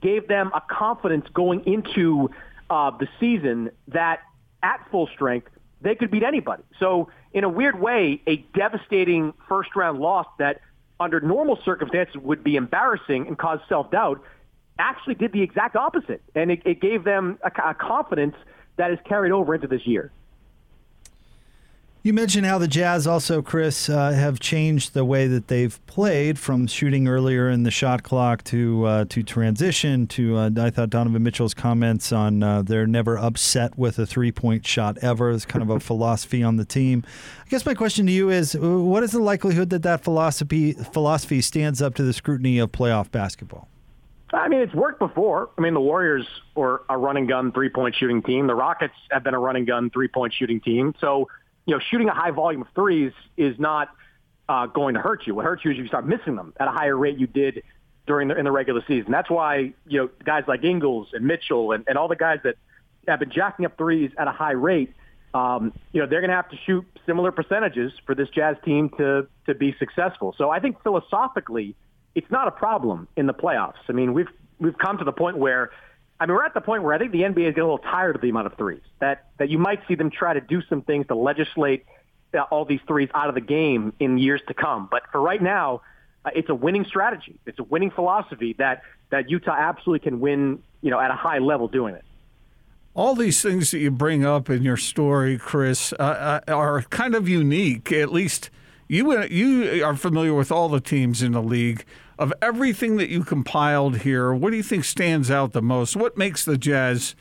gave 0.00 0.28
them 0.28 0.50
a 0.54 0.60
confidence 0.60 1.26
going 1.34 1.66
into 1.66 2.30
uh, 2.70 2.90
the 2.96 3.08
season 3.18 3.70
that 3.88 4.20
at 4.62 4.86
full 4.90 5.08
strength 5.08 5.50
they 5.82 5.94
could 5.94 6.10
beat 6.10 6.22
anybody. 6.22 6.62
So, 6.78 7.10
in 7.32 7.42
a 7.42 7.48
weird 7.48 7.80
way, 7.80 8.22
a 8.26 8.36
devastating 8.54 9.34
first 9.48 9.74
round 9.74 9.98
loss 9.98 10.26
that 10.38 10.60
under 11.00 11.20
normal 11.20 11.58
circumstances 11.64 12.16
would 12.22 12.44
be 12.44 12.56
embarrassing 12.56 13.26
and 13.26 13.38
cause 13.38 13.58
self-doubt 13.68 14.22
actually 14.78 15.14
did 15.14 15.32
the 15.32 15.42
exact 15.42 15.76
opposite. 15.76 16.22
And 16.34 16.50
it, 16.50 16.62
it 16.64 16.80
gave 16.80 17.04
them 17.04 17.38
a, 17.42 17.70
a 17.70 17.74
confidence 17.74 18.36
that 18.76 18.90
is 18.90 18.98
carried 19.08 19.32
over 19.32 19.54
into 19.54 19.66
this 19.66 19.86
year. 19.86 20.12
You 22.02 22.14
mentioned 22.14 22.46
how 22.46 22.56
the 22.56 22.66
Jazz 22.66 23.06
also, 23.06 23.42
Chris, 23.42 23.90
uh, 23.90 24.12
have 24.12 24.40
changed 24.40 24.94
the 24.94 25.04
way 25.04 25.26
that 25.26 25.48
they've 25.48 25.78
played 25.86 26.38
from 26.38 26.66
shooting 26.66 27.06
earlier 27.06 27.50
in 27.50 27.62
the 27.62 27.70
shot 27.70 28.02
clock 28.02 28.42
to 28.44 28.86
uh, 28.86 29.04
to 29.10 29.22
transition 29.22 30.06
to. 30.06 30.34
Uh, 30.38 30.50
I 30.56 30.70
thought 30.70 30.88
Donovan 30.88 31.22
Mitchell's 31.22 31.52
comments 31.52 32.10
on 32.10 32.42
uh, 32.42 32.62
they're 32.62 32.86
never 32.86 33.18
upset 33.18 33.76
with 33.76 33.98
a 33.98 34.06
three 34.06 34.32
point 34.32 34.66
shot 34.66 34.96
ever 35.02 35.28
is 35.28 35.44
kind 35.44 35.62
of 35.62 35.68
a 35.68 35.78
philosophy 35.88 36.42
on 36.42 36.56
the 36.56 36.64
team. 36.64 37.04
I 37.44 37.48
guess 37.50 37.66
my 37.66 37.74
question 37.74 38.06
to 38.06 38.12
you 38.12 38.30
is, 38.30 38.56
what 38.58 39.02
is 39.02 39.10
the 39.10 39.20
likelihood 39.20 39.68
that 39.68 39.82
that 39.82 40.02
philosophy 40.02 40.72
philosophy 40.72 41.42
stands 41.42 41.82
up 41.82 41.96
to 41.96 42.02
the 42.02 42.14
scrutiny 42.14 42.58
of 42.60 42.72
playoff 42.72 43.10
basketball? 43.10 43.68
I 44.32 44.48
mean, 44.48 44.60
it's 44.60 44.74
worked 44.74 45.00
before. 45.00 45.50
I 45.58 45.60
mean, 45.60 45.74
the 45.74 45.80
Warriors 45.80 46.26
were 46.54 46.82
a 46.88 46.96
run 46.96 47.18
and 47.18 47.28
gun 47.28 47.52
three 47.52 47.68
point 47.68 47.94
shooting 47.94 48.22
team. 48.22 48.46
The 48.46 48.54
Rockets 48.54 48.94
have 49.10 49.22
been 49.22 49.34
a 49.34 49.38
run 49.38 49.56
and 49.56 49.66
gun 49.66 49.90
three 49.90 50.08
point 50.08 50.32
shooting 50.32 50.60
team. 50.60 50.94
So 50.98 51.28
you 51.66 51.74
know, 51.74 51.80
shooting 51.90 52.08
a 52.08 52.14
high 52.14 52.30
volume 52.30 52.62
of 52.62 52.68
threes 52.74 53.12
is 53.36 53.58
not 53.58 53.88
uh, 54.48 54.66
going 54.66 54.94
to 54.94 55.00
hurt 55.00 55.26
you. 55.26 55.34
What 55.34 55.44
hurts 55.44 55.64
you 55.64 55.70
is 55.70 55.76
if 55.76 55.82
you 55.82 55.88
start 55.88 56.06
missing 56.06 56.36
them 56.36 56.52
at 56.58 56.68
a 56.68 56.70
higher 56.72 56.96
rate 56.96 57.18
you 57.18 57.26
did 57.26 57.62
during 58.06 58.28
the 58.28 58.36
in 58.36 58.44
the 58.44 58.50
regular 58.50 58.82
season. 58.88 59.12
That's 59.12 59.30
why 59.30 59.72
you 59.86 60.00
know 60.00 60.10
guys 60.24 60.44
like 60.48 60.64
Ingles 60.64 61.08
and 61.12 61.24
Mitchell 61.24 61.72
and, 61.72 61.84
and 61.86 61.96
all 61.96 62.08
the 62.08 62.16
guys 62.16 62.40
that 62.42 62.56
have 63.06 63.20
been 63.20 63.30
jacking 63.30 63.64
up 63.64 63.78
threes 63.78 64.10
at 64.18 64.26
a 64.26 64.32
high 64.32 64.52
rate. 64.52 64.92
Um, 65.32 65.72
you 65.92 66.00
know 66.00 66.08
they're 66.08 66.20
going 66.20 66.30
to 66.30 66.36
have 66.36 66.50
to 66.50 66.56
shoot 66.66 66.84
similar 67.06 67.30
percentages 67.30 67.92
for 68.04 68.16
this 68.16 68.28
Jazz 68.30 68.56
team 68.64 68.90
to 68.98 69.28
to 69.46 69.54
be 69.54 69.76
successful. 69.78 70.34
So 70.36 70.50
I 70.50 70.58
think 70.58 70.82
philosophically, 70.82 71.76
it's 72.16 72.30
not 72.30 72.48
a 72.48 72.50
problem 72.50 73.06
in 73.16 73.26
the 73.26 73.34
playoffs. 73.34 73.84
I 73.88 73.92
mean 73.92 74.12
we've 74.12 74.30
we've 74.58 74.76
come 74.76 74.98
to 74.98 75.04
the 75.04 75.12
point 75.12 75.38
where 75.38 75.70
I 76.20 76.26
mean, 76.26 76.36
we're 76.36 76.44
at 76.44 76.52
the 76.52 76.60
point 76.60 76.82
where 76.82 76.92
I 76.92 76.98
think 76.98 77.12
the 77.12 77.22
NBA 77.22 77.48
is 77.48 77.54
getting 77.54 77.62
a 77.62 77.72
little 77.72 77.78
tired 77.78 78.14
of 78.14 78.20
the 78.20 78.28
amount 78.28 78.46
of 78.46 78.54
threes. 78.54 78.82
That 79.00 79.30
that 79.38 79.48
you 79.48 79.58
might 79.58 79.80
see 79.88 79.94
them 79.94 80.10
try 80.10 80.34
to 80.34 80.40
do 80.40 80.60
some 80.68 80.82
things 80.82 81.06
to 81.06 81.14
legislate 81.14 81.86
uh, 82.34 82.42
all 82.50 82.66
these 82.66 82.80
threes 82.86 83.08
out 83.14 83.30
of 83.30 83.34
the 83.34 83.40
game 83.40 83.94
in 83.98 84.18
years 84.18 84.42
to 84.48 84.54
come. 84.54 84.86
But 84.90 85.04
for 85.10 85.20
right 85.20 85.42
now, 85.42 85.80
uh, 86.26 86.30
it's 86.34 86.50
a 86.50 86.54
winning 86.54 86.84
strategy. 86.84 87.40
It's 87.46 87.58
a 87.58 87.64
winning 87.64 87.90
philosophy 87.90 88.54
that 88.58 88.82
that 89.08 89.30
Utah 89.30 89.56
absolutely 89.58 90.10
can 90.10 90.20
win. 90.20 90.62
You 90.82 90.90
know, 90.90 91.00
at 91.00 91.10
a 91.10 91.14
high 91.14 91.38
level 91.38 91.68
doing 91.68 91.94
it. 91.94 92.04
All 92.92 93.14
these 93.14 93.40
things 93.40 93.70
that 93.70 93.78
you 93.78 93.90
bring 93.90 94.24
up 94.24 94.50
in 94.50 94.62
your 94.62 94.76
story, 94.76 95.38
Chris, 95.38 95.94
uh, 95.94 96.40
uh 96.46 96.52
are 96.52 96.82
kind 96.82 97.14
of 97.14 97.28
unique. 97.28 97.92
At 97.92 98.12
least 98.12 98.50
you 98.88 99.22
you 99.24 99.84
are 99.84 99.96
familiar 99.96 100.34
with 100.34 100.52
all 100.52 100.68
the 100.68 100.80
teams 100.80 101.22
in 101.22 101.32
the 101.32 101.42
league 101.42 101.84
of 102.20 102.34
everything 102.42 102.98
that 102.98 103.08
you 103.08 103.24
compiled 103.24 103.98
here, 103.98 104.32
what 104.34 104.50
do 104.50 104.56
you 104.58 104.62
think 104.62 104.84
stands 104.84 105.30
out 105.30 105.52
the 105.52 105.62
most? 105.62 105.96
What 105.96 106.18
makes 106.18 106.44
the 106.44 106.58
Jazz 106.58 107.14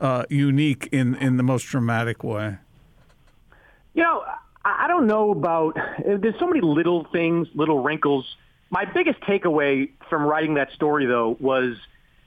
uh, 0.00 0.24
unique 0.30 0.88
in, 0.90 1.14
in 1.16 1.36
the 1.36 1.42
most 1.42 1.64
dramatic 1.64 2.24
way? 2.24 2.56
You 3.92 4.02
know, 4.02 4.24
I 4.64 4.88
don't 4.88 5.06
know 5.06 5.32
about. 5.32 5.76
There's 6.04 6.38
so 6.40 6.46
many 6.46 6.62
little 6.62 7.06
things, 7.12 7.46
little 7.54 7.82
wrinkles. 7.82 8.24
My 8.70 8.86
biggest 8.86 9.20
takeaway 9.20 9.90
from 10.08 10.22
writing 10.22 10.54
that 10.54 10.72
story, 10.72 11.04
though, 11.04 11.36
was 11.38 11.76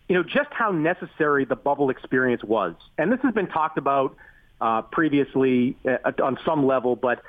you 0.07 0.15
know 0.15 0.21
just 0.21 0.51
how 0.51 0.69
necessary 0.69 1.43
the 1.43 1.55
bubble 1.55 1.89
experience 1.89 2.43
was, 2.43 2.75
and 2.99 3.11
this 3.11 3.19
has 3.23 3.33
been 3.33 3.47
talked 3.47 3.79
about 3.79 4.15
uh, 4.61 4.83
previously 4.83 5.75
uh, 5.87 6.11
on 6.21 6.37
some 6.45 6.67
level, 6.67 6.95
but 6.95 7.23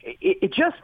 it, 0.00 0.38
it 0.42 0.52
just 0.52 0.82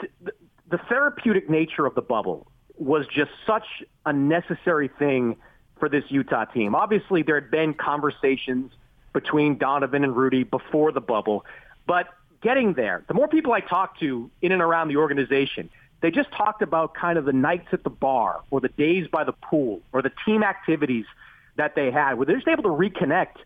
the 0.71 0.79
therapeutic 0.89 1.51
nature 1.51 1.87
of 1.87 1.97
the 1.97 2.03
bubble 2.03 2.47
was 2.79 3.07
just 3.07 3.31
such 3.47 3.67
a 4.05 4.13
necessary 4.13 4.89
thing 4.99 5.37
for 5.79 5.89
this 5.89 6.05
Utah 6.09 6.45
team. 6.45 6.75
Obviously, 6.75 7.23
there 7.23 7.35
had 7.35 7.51
been 7.51 7.75
conversations 7.75 8.73
between 9.13 9.59
Donovan 9.59 10.05
and 10.05 10.17
Rudy 10.17 10.45
before 10.45 10.93
the 10.93 11.01
bubble, 11.01 11.45
but 11.87 12.07
getting 12.41 12.75
there, 12.75 13.05
the 13.09 13.15
more 13.15 13.29
people 13.29 13.53
I 13.53 13.61
talked 13.61 14.01
to 14.01 14.31
in 14.41 14.53
and 14.53 14.63
around 14.63 14.89
the 14.89 14.97
organization, 14.97 15.71
they 16.01 16.11
just 16.11 16.31
talked 16.33 16.63
about 16.63 16.95
kind 16.95 17.17
of 17.17 17.25
the 17.25 17.33
nights 17.33 17.69
at 17.73 17.85
the 17.85 17.91
bar 17.91 18.43
or 18.51 18.61
the 18.61 18.69
days 18.69 19.07
by 19.07 19.25
the 19.25 19.33
pool 19.33 19.81
or 19.93 20.03
the 20.03 20.13
team 20.25 20.43
activities 20.43 21.07
that 21.57 21.75
they 21.75 21.91
had 21.91 22.15
where 22.15 22.27
they're 22.27 22.37
just 22.37 22.49
able 22.49 22.65
to 22.65 22.69
reconnect 22.69 23.37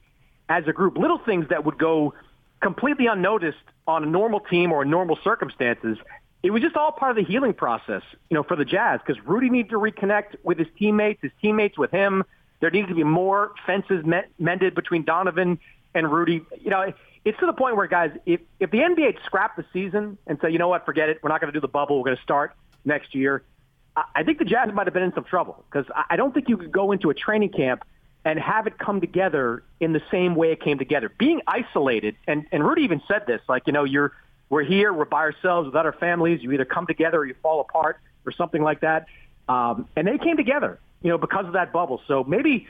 as 0.48 0.64
a 0.66 0.72
group. 0.72 0.96
Little 0.96 1.18
things 1.18 1.48
that 1.50 1.64
would 1.64 1.78
go 1.78 2.14
completely 2.62 3.06
unnoticed 3.06 3.58
on 3.86 4.02
a 4.02 4.06
normal 4.06 4.40
team 4.40 4.72
or 4.72 4.82
in 4.82 4.90
normal 4.90 5.18
circumstances 5.22 5.98
it 6.42 6.50
was 6.50 6.62
just 6.62 6.76
all 6.76 6.92
part 6.92 7.10
of 7.10 7.16
the 7.16 7.30
healing 7.30 7.54
process, 7.54 8.02
you 8.30 8.34
know, 8.34 8.42
for 8.42 8.56
the 8.56 8.64
Jazz 8.64 9.00
because 9.04 9.22
Rudy 9.26 9.50
needed 9.50 9.70
to 9.70 9.76
reconnect 9.76 10.36
with 10.42 10.58
his 10.58 10.68
teammates, 10.78 11.20
his 11.22 11.32
teammates 11.40 11.78
with 11.78 11.90
him. 11.90 12.24
There 12.60 12.70
needed 12.70 12.88
to 12.88 12.94
be 12.94 13.04
more 13.04 13.52
fences 13.66 14.04
mended 14.38 14.74
between 14.74 15.04
Donovan 15.04 15.58
and 15.94 16.10
Rudy. 16.10 16.42
You 16.62 16.70
know, 16.70 16.92
it's 17.24 17.38
to 17.40 17.46
the 17.46 17.52
point 17.52 17.76
where 17.76 17.86
guys, 17.86 18.12
if 18.24 18.40
if 18.60 18.70
the 18.70 18.78
NBA 18.78 19.24
scrapped 19.24 19.56
the 19.56 19.64
season 19.72 20.18
and 20.26 20.38
said, 20.40 20.52
you 20.52 20.58
know 20.58 20.68
what, 20.68 20.86
forget 20.86 21.08
it, 21.08 21.18
we're 21.22 21.28
not 21.28 21.40
going 21.40 21.52
to 21.52 21.56
do 21.56 21.60
the 21.60 21.68
bubble, 21.68 21.98
we're 21.98 22.04
going 22.04 22.16
to 22.16 22.22
start 22.22 22.54
next 22.84 23.14
year. 23.14 23.42
I 24.14 24.24
think 24.24 24.38
the 24.38 24.44
Jazz 24.44 24.72
might 24.74 24.86
have 24.86 24.94
been 24.94 25.02
in 25.02 25.14
some 25.14 25.24
trouble 25.24 25.64
because 25.70 25.90
I 26.08 26.16
don't 26.16 26.34
think 26.34 26.48
you 26.48 26.58
could 26.58 26.70
go 26.70 26.92
into 26.92 27.08
a 27.08 27.14
training 27.14 27.48
camp 27.48 27.82
and 28.26 28.38
have 28.38 28.66
it 28.66 28.76
come 28.76 29.00
together 29.00 29.62
in 29.80 29.92
the 29.92 30.02
same 30.10 30.34
way 30.34 30.50
it 30.50 30.60
came 30.60 30.78
together. 30.78 31.10
Being 31.16 31.40
isolated, 31.46 32.16
and, 32.26 32.44
and 32.50 32.66
Rudy 32.66 32.82
even 32.82 33.00
said 33.06 33.22
this, 33.26 33.40
like, 33.48 33.62
you 33.66 33.72
know, 33.72 33.84
you're, 33.84 34.12
we're 34.48 34.64
here, 34.64 34.92
we're 34.92 35.04
by 35.04 35.20
ourselves 35.20 35.66
without 35.66 35.86
our 35.86 35.92
families. 35.92 36.42
You 36.42 36.52
either 36.52 36.64
come 36.64 36.86
together 36.86 37.18
or 37.18 37.26
you 37.26 37.34
fall 37.42 37.60
apart 37.60 37.98
or 38.24 38.32
something 38.32 38.62
like 38.62 38.80
that. 38.80 39.06
Um, 39.48 39.88
and 39.96 40.06
they 40.06 40.18
came 40.18 40.36
together, 40.36 40.78
you 41.02 41.10
know, 41.10 41.18
because 41.18 41.46
of 41.46 41.52
that 41.54 41.72
bubble. 41.72 42.00
So 42.06 42.24
maybe, 42.24 42.66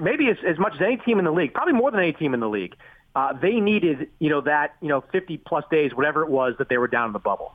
maybe 0.00 0.28
as, 0.28 0.36
as 0.46 0.58
much 0.58 0.74
as 0.74 0.80
any 0.82 0.96
team 0.98 1.18
in 1.18 1.24
the 1.24 1.32
league, 1.32 1.54
probably 1.54 1.74
more 1.74 1.90
than 1.90 2.00
any 2.00 2.12
team 2.12 2.34
in 2.34 2.40
the 2.40 2.48
league, 2.48 2.74
uh, 3.14 3.32
they 3.32 3.54
needed, 3.60 4.08
you 4.18 4.30
know, 4.30 4.40
that, 4.42 4.76
you 4.80 4.88
know, 4.88 5.02
50 5.12 5.38
plus 5.38 5.64
days, 5.70 5.94
whatever 5.94 6.22
it 6.22 6.30
was 6.30 6.54
that 6.58 6.68
they 6.68 6.78
were 6.78 6.88
down 6.88 7.08
in 7.08 7.12
the 7.12 7.18
bubble. 7.18 7.54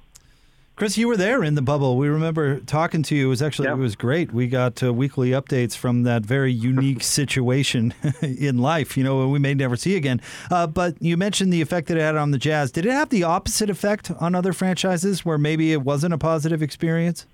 Chris, 0.75 0.97
you 0.97 1.07
were 1.07 1.15
there 1.15 1.41
in 1.41 1.55
the 1.55 1.61
bubble. 1.61 1.95
We 1.95 2.09
remember 2.09 2.59
talking 2.59 3.01
to 3.03 3.15
you. 3.15 3.27
It 3.27 3.29
was 3.29 3.41
actually 3.41 3.69
yep. 3.69 3.77
it 3.77 3.79
was 3.79 3.95
great. 3.95 4.33
We 4.33 4.47
got 4.47 4.83
uh, 4.83 4.93
weekly 4.93 5.29
updates 5.29 5.73
from 5.73 6.03
that 6.03 6.23
very 6.23 6.51
unique 6.51 7.01
situation 7.03 7.93
in 8.21 8.57
life. 8.57 8.97
You 8.97 9.05
know, 9.05 9.29
we 9.29 9.39
may 9.39 9.53
never 9.53 9.77
see 9.77 9.95
again. 9.95 10.19
Uh, 10.51 10.67
but 10.67 11.01
you 11.01 11.15
mentioned 11.15 11.53
the 11.53 11.61
effect 11.61 11.87
that 11.87 11.95
it 11.95 12.01
had 12.01 12.17
on 12.17 12.31
the 12.31 12.37
Jazz. 12.37 12.73
Did 12.73 12.85
it 12.85 12.91
have 12.91 13.07
the 13.07 13.23
opposite 13.23 13.69
effect 13.69 14.11
on 14.19 14.35
other 14.35 14.51
franchises, 14.51 15.23
where 15.23 15.37
maybe 15.37 15.71
it 15.71 15.81
wasn't 15.81 16.13
a 16.13 16.17
positive 16.17 16.61
experience? 16.61 17.25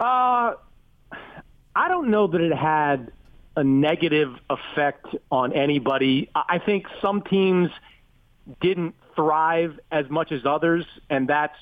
Uh, 0.00 0.54
I 1.76 1.88
don't 1.88 2.08
know 2.08 2.26
that 2.26 2.40
it 2.40 2.56
had 2.56 3.12
a 3.56 3.62
negative 3.62 4.34
effect 4.50 5.06
on 5.30 5.52
anybody. 5.52 6.28
I 6.34 6.58
think 6.58 6.86
some 7.00 7.22
teams 7.22 7.70
didn't 8.60 8.96
thrive 9.14 9.78
as 9.92 10.10
much 10.10 10.32
as 10.32 10.44
others, 10.44 10.84
and 11.08 11.28
that's 11.28 11.56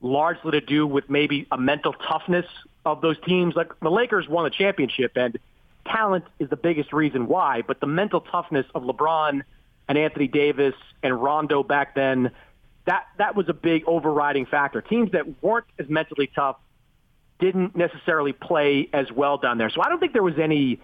largely 0.00 0.52
to 0.52 0.60
do 0.60 0.86
with 0.86 1.10
maybe 1.10 1.46
a 1.50 1.58
mental 1.58 1.92
toughness 1.92 2.46
of 2.84 3.00
those 3.00 3.16
teams. 3.26 3.54
Like 3.54 3.78
the 3.80 3.90
Lakers 3.90 4.28
won 4.28 4.44
the 4.44 4.50
championship, 4.50 5.12
and 5.16 5.38
talent 5.86 6.24
is 6.38 6.48
the 6.48 6.56
biggest 6.56 6.92
reason 6.92 7.26
why. 7.26 7.62
But 7.62 7.80
the 7.80 7.86
mental 7.86 8.20
toughness 8.20 8.66
of 8.74 8.82
LeBron 8.82 9.42
and 9.88 9.98
Anthony 9.98 10.28
Davis 10.28 10.74
and 11.02 11.20
Rondo 11.20 11.62
back 11.62 11.94
then, 11.94 12.30
that 12.86 13.06
that 13.18 13.34
was 13.34 13.48
a 13.48 13.54
big 13.54 13.84
overriding 13.86 14.46
factor. 14.46 14.80
Teams 14.80 15.12
that 15.12 15.42
weren't 15.42 15.66
as 15.78 15.88
mentally 15.88 16.30
tough 16.34 16.56
didn't 17.38 17.76
necessarily 17.76 18.32
play 18.32 18.88
as 18.92 19.10
well 19.12 19.38
down 19.38 19.58
there. 19.58 19.70
So 19.70 19.80
I 19.80 19.88
don't 19.88 20.00
think 20.00 20.12
there 20.12 20.22
was 20.22 20.38
any 20.38 20.80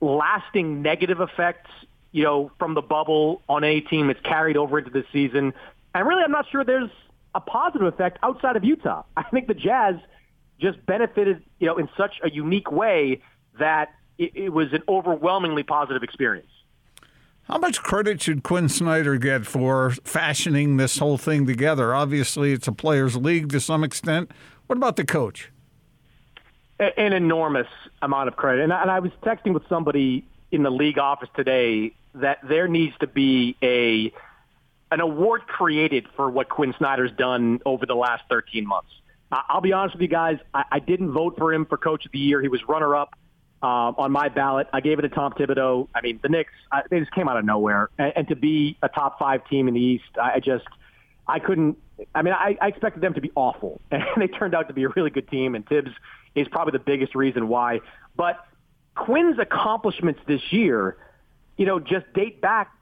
lasting 0.00 0.80
negative 0.82 1.20
effects, 1.20 1.70
you 2.12 2.24
know, 2.24 2.50
from 2.58 2.74
the 2.74 2.82
bubble 2.82 3.42
on 3.48 3.64
any 3.64 3.80
team 3.80 4.06
that's 4.06 4.20
carried 4.20 4.56
over 4.56 4.78
into 4.78 4.90
the 4.90 5.04
season. 5.12 5.52
And 5.94 6.08
really, 6.08 6.22
I'm 6.22 6.30
not 6.30 6.46
sure 6.50 6.64
there's 6.64 6.90
a 7.34 7.40
positive 7.40 7.86
effect 7.86 8.18
outside 8.22 8.56
of 8.56 8.64
Utah. 8.64 9.02
I 9.16 9.22
think 9.24 9.46
the 9.48 9.54
Jazz 9.54 9.96
just 10.60 10.84
benefited, 10.86 11.42
you 11.58 11.66
know, 11.66 11.78
in 11.78 11.88
such 11.96 12.16
a 12.24 12.30
unique 12.30 12.70
way 12.72 13.20
that 13.58 13.90
it, 14.18 14.32
it 14.34 14.48
was 14.50 14.72
an 14.72 14.82
overwhelmingly 14.88 15.62
positive 15.62 16.02
experience. 16.02 16.50
How 17.44 17.56
much 17.56 17.82
credit 17.82 18.20
should 18.20 18.42
Quin 18.42 18.68
Snyder 18.68 19.16
get 19.16 19.46
for 19.46 19.92
fashioning 20.04 20.76
this 20.76 20.98
whole 20.98 21.16
thing 21.16 21.46
together? 21.46 21.94
Obviously, 21.94 22.52
it's 22.52 22.68
a 22.68 22.72
players' 22.72 23.16
league 23.16 23.48
to 23.50 23.60
some 23.60 23.82
extent. 23.82 24.30
What 24.66 24.76
about 24.76 24.96
the 24.96 25.04
coach? 25.04 25.50
An 26.78 27.14
enormous 27.14 27.66
amount 28.02 28.28
of 28.28 28.36
credit. 28.36 28.64
And 28.64 28.72
I, 28.72 28.82
and 28.82 28.90
I 28.90 28.98
was 29.00 29.12
texting 29.22 29.54
with 29.54 29.62
somebody 29.66 30.26
in 30.52 30.62
the 30.62 30.70
league 30.70 30.98
office 30.98 31.30
today 31.34 31.94
that 32.14 32.38
there 32.46 32.68
needs 32.68 32.94
to 33.00 33.06
be 33.06 33.56
a 33.62 34.12
an 34.90 35.00
award 35.00 35.46
created 35.46 36.06
for 36.16 36.30
what 36.30 36.48
Quin 36.48 36.74
Snyder's 36.78 37.12
done 37.12 37.60
over 37.66 37.86
the 37.86 37.94
last 37.94 38.24
13 38.30 38.66
months. 38.66 38.90
I'll 39.30 39.60
be 39.60 39.72
honest 39.72 39.94
with 39.94 40.02
you 40.02 40.08
guys. 40.08 40.38
I, 40.54 40.64
I 40.72 40.78
didn't 40.78 41.12
vote 41.12 41.36
for 41.36 41.52
him 41.52 41.66
for 41.66 41.76
Coach 41.76 42.06
of 42.06 42.12
the 42.12 42.18
Year. 42.18 42.40
He 42.40 42.48
was 42.48 42.66
runner-up 42.66 43.14
uh, 43.62 43.66
on 43.66 44.12
my 44.12 44.28
ballot. 44.28 44.68
I 44.72 44.80
gave 44.80 44.98
it 44.98 45.02
to 45.02 45.08
Tom 45.10 45.32
Thibodeau. 45.32 45.88
I 45.94 46.00
mean, 46.00 46.18
the 46.22 46.28
Knicks, 46.28 46.52
I, 46.72 46.82
they 46.88 47.00
just 47.00 47.12
came 47.12 47.28
out 47.28 47.36
of 47.36 47.44
nowhere. 47.44 47.90
And, 47.98 48.12
and 48.16 48.28
to 48.28 48.36
be 48.36 48.78
a 48.82 48.88
top 48.88 49.18
five 49.18 49.46
team 49.48 49.68
in 49.68 49.74
the 49.74 49.80
East, 49.80 50.04
I 50.20 50.40
just, 50.40 50.64
I 51.26 51.38
couldn't. 51.40 51.76
I 52.14 52.22
mean, 52.22 52.32
I, 52.32 52.56
I 52.60 52.68
expected 52.68 53.02
them 53.02 53.14
to 53.14 53.20
be 53.20 53.32
awful, 53.34 53.80
and 53.90 54.02
they 54.16 54.28
turned 54.28 54.54
out 54.54 54.68
to 54.68 54.74
be 54.74 54.84
a 54.84 54.88
really 54.88 55.10
good 55.10 55.28
team. 55.28 55.54
And 55.54 55.66
Thibs 55.66 55.90
is 56.34 56.48
probably 56.48 56.72
the 56.72 56.84
biggest 56.84 57.14
reason 57.14 57.48
why. 57.48 57.80
But 58.16 58.38
Quin's 58.94 59.38
accomplishments 59.38 60.20
this 60.26 60.52
year, 60.52 60.96
you 61.56 61.66
know, 61.66 61.80
just 61.80 62.10
date 62.14 62.40
back 62.40 62.72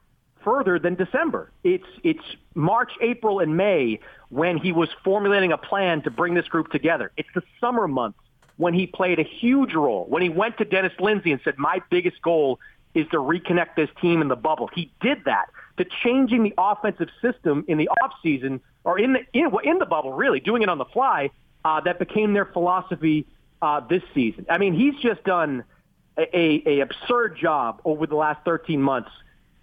further 0.43 0.79
than 0.79 0.95
December. 0.95 1.51
It's 1.63 1.87
it's 2.03 2.23
March, 2.55 2.91
April, 3.01 3.39
and 3.39 3.57
May 3.57 3.99
when 4.29 4.57
he 4.57 4.71
was 4.71 4.89
formulating 5.03 5.51
a 5.51 5.57
plan 5.57 6.01
to 6.03 6.11
bring 6.11 6.33
this 6.33 6.47
group 6.47 6.71
together. 6.71 7.11
It's 7.17 7.29
the 7.35 7.43
summer 7.59 7.87
months 7.87 8.19
when 8.57 8.73
he 8.73 8.87
played 8.87 9.19
a 9.19 9.23
huge 9.23 9.73
role. 9.73 10.05
When 10.09 10.21
he 10.21 10.29
went 10.29 10.57
to 10.57 10.65
Dennis 10.65 10.93
Lindsey 10.99 11.31
and 11.31 11.41
said, 11.43 11.57
"My 11.57 11.81
biggest 11.89 12.21
goal 12.21 12.59
is 12.93 13.07
to 13.09 13.17
reconnect 13.17 13.75
this 13.75 13.89
team 14.01 14.21
in 14.21 14.27
the 14.27 14.35
bubble." 14.35 14.69
He 14.73 14.91
did 15.01 15.25
that. 15.25 15.49
To 15.77 15.85
changing 16.03 16.43
the 16.43 16.53
offensive 16.57 17.09
system 17.21 17.63
in 17.67 17.77
the 17.77 17.89
offseason 18.01 18.61
or 18.83 18.99
in 18.99 19.13
the 19.13 19.19
in, 19.33 19.51
in 19.63 19.79
the 19.79 19.85
bubble, 19.85 20.13
really 20.13 20.39
doing 20.39 20.61
it 20.61 20.69
on 20.69 20.77
the 20.77 20.85
fly. 20.85 21.29
Uh, 21.65 21.81
that 21.81 21.99
became 21.99 22.31
their 22.31 22.45
philosophy 22.45 23.25
uh, 23.61 23.81
this 23.81 24.01
season. 24.13 24.45
I 24.49 24.57
mean, 24.57 24.73
he's 24.73 24.95
just 25.01 25.21
done 25.25 25.65
a, 26.17 26.63
a 26.65 26.79
absurd 26.79 27.37
job 27.37 27.81
over 27.85 28.07
the 28.07 28.15
last 28.15 28.43
13 28.45 28.81
months 28.81 29.11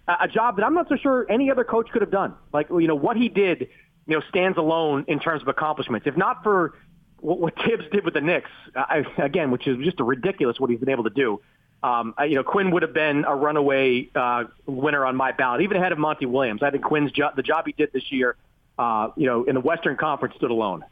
a 0.07 0.27
job 0.27 0.57
that 0.57 0.65
I'm 0.65 0.73
not 0.73 0.87
so 0.89 0.95
sure 0.95 1.25
any 1.29 1.49
other 1.49 1.63
coach 1.63 1.89
could 1.91 2.01
have 2.01 2.11
done. 2.11 2.35
Like, 2.53 2.69
you 2.69 2.87
know, 2.87 2.95
what 2.95 3.17
he 3.17 3.29
did, 3.29 3.69
you 4.07 4.15
know, 4.15 4.21
stands 4.29 4.57
alone 4.57 5.05
in 5.07 5.19
terms 5.19 5.41
of 5.41 5.47
accomplishments. 5.47 6.05
If 6.07 6.15
not 6.15 6.43
for 6.43 6.75
what, 7.19 7.39
what 7.39 7.53
Thibs 7.65 7.85
did 7.91 8.05
with 8.05 8.13
the 8.13 8.21
Knicks, 8.21 8.51
I, 8.75 9.03
again, 9.17 9.51
which 9.51 9.67
is 9.67 9.83
just 9.83 9.99
ridiculous 9.99 10.59
what 10.59 10.69
he's 10.69 10.79
been 10.79 10.89
able 10.89 11.05
to 11.05 11.09
do. 11.09 11.41
Um, 11.81 12.13
I, 12.17 12.25
you 12.25 12.35
know, 12.35 12.43
Quin 12.43 12.71
would 12.71 12.81
have 12.81 12.93
been 12.93 13.25
a 13.25 13.35
runaway 13.35 14.09
uh, 14.15 14.45
winner 14.65 15.05
on 15.05 15.15
my 15.15 15.31
ballot, 15.31 15.61
even 15.61 15.77
ahead 15.77 15.91
of 15.91 15.97
Monty 15.97 16.25
Williams. 16.25 16.63
I 16.63 16.71
think 16.71 16.83
Quin's 16.83 17.11
job, 17.11 17.35
the 17.35 17.43
job 17.43 17.65
he 17.65 17.73
did 17.73 17.91
this 17.93 18.11
year, 18.11 18.35
uh, 18.79 19.09
you 19.15 19.25
know, 19.27 19.43
in 19.43 19.55
the 19.55 19.61
Western 19.61 19.95
Conference, 19.97 20.35
stood 20.35 20.51
alone. 20.51 20.83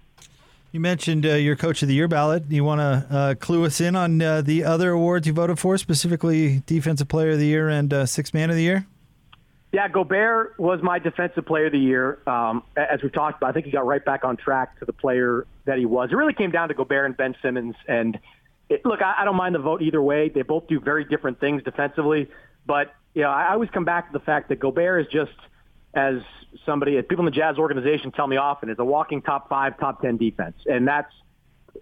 You 0.72 0.80
mentioned 0.80 1.26
uh, 1.26 1.34
your 1.34 1.56
Coach 1.56 1.84
of 1.84 1.88
the 1.88 1.94
Year 1.94 2.08
ballot. 2.08 2.50
Do 2.50 2.56
you 2.56 2.64
want 2.64 2.80
to 2.80 3.16
uh, 3.16 3.36
clue 3.36 3.64
us 3.66 3.80
in 3.80 3.96
on 3.96 4.20
uh, 4.22 4.42
the 4.42 4.64
other 4.64 4.92
awards 4.92 5.28
you 5.28 5.34
voted 5.34 5.60
for, 5.60 5.78
specifically 5.78 6.64
Defensive 6.66 7.08
Player 7.08 7.32
of 7.32 7.40
the 7.40 7.46
Year 7.46 7.70
and 7.70 7.94
uh, 7.94 8.08
Sixth 8.08 8.34
Man 8.34 8.50
of 8.50 8.56
the 8.56 8.64
Year? 8.64 8.88
Yeah, 9.74 9.88
Gobert 9.88 10.60
was 10.60 10.82
my 10.84 11.00
defensive 11.00 11.48
player 11.48 11.66
of 11.66 11.72
the 11.72 11.80
year. 11.80 12.20
Um, 12.28 12.62
as 12.78 13.02
we've 13.02 13.12
talked 13.12 13.38
about, 13.38 13.50
I 13.50 13.54
think 13.54 13.66
he 13.66 13.72
got 13.72 13.88
right 13.88 14.06
back 14.06 14.24
on 14.24 14.38
track 14.38 14.78
to 14.78 14.86
the 14.86 14.94
player 14.94 15.48
that 15.66 15.80
he 15.80 15.88
was. 15.88 16.12
It 16.12 16.16
really 16.16 16.36
came 16.36 16.52
down 16.52 16.68
to 16.68 16.76
Gobert 16.76 17.08
and 17.08 17.18
Ben 17.18 17.36
Simmons. 17.42 17.74
And 17.88 18.20
it, 18.70 18.86
look, 18.86 19.02
I, 19.02 19.16
I 19.22 19.26
don't 19.26 19.36
mind 19.36 19.56
the 19.56 19.60
vote 19.60 19.82
either 19.82 20.00
way. 20.00 20.30
They 20.30 20.44
both 20.44 20.68
do 20.68 20.80
very 20.80 21.06
different 21.06 21.40
things 21.40 21.64
defensively. 21.64 22.30
But, 22.68 22.94
you 23.16 23.24
know, 23.24 23.30
I, 23.30 23.46
I 23.46 23.54
always 23.54 23.72
come 23.72 23.84
back 23.84 24.12
to 24.12 24.14
the 24.14 24.24
fact 24.24 24.50
that 24.50 24.60
Gobert 24.60 25.08
is 25.08 25.12
just, 25.12 25.34
as 25.96 26.22
somebody, 26.68 26.98
as 26.98 27.06
people 27.10 27.26
in 27.26 27.34
the 27.34 27.36
Jazz 27.36 27.58
organization 27.58 28.12
tell 28.12 28.28
me 28.28 28.38
often, 28.38 28.70
is 28.70 28.78
a 28.78 28.86
walking 28.86 29.24
top 29.24 29.50
five, 29.50 29.80
top 29.80 30.04
10 30.04 30.18
defense. 30.18 30.56
And 30.68 30.88
that's, 30.88 31.12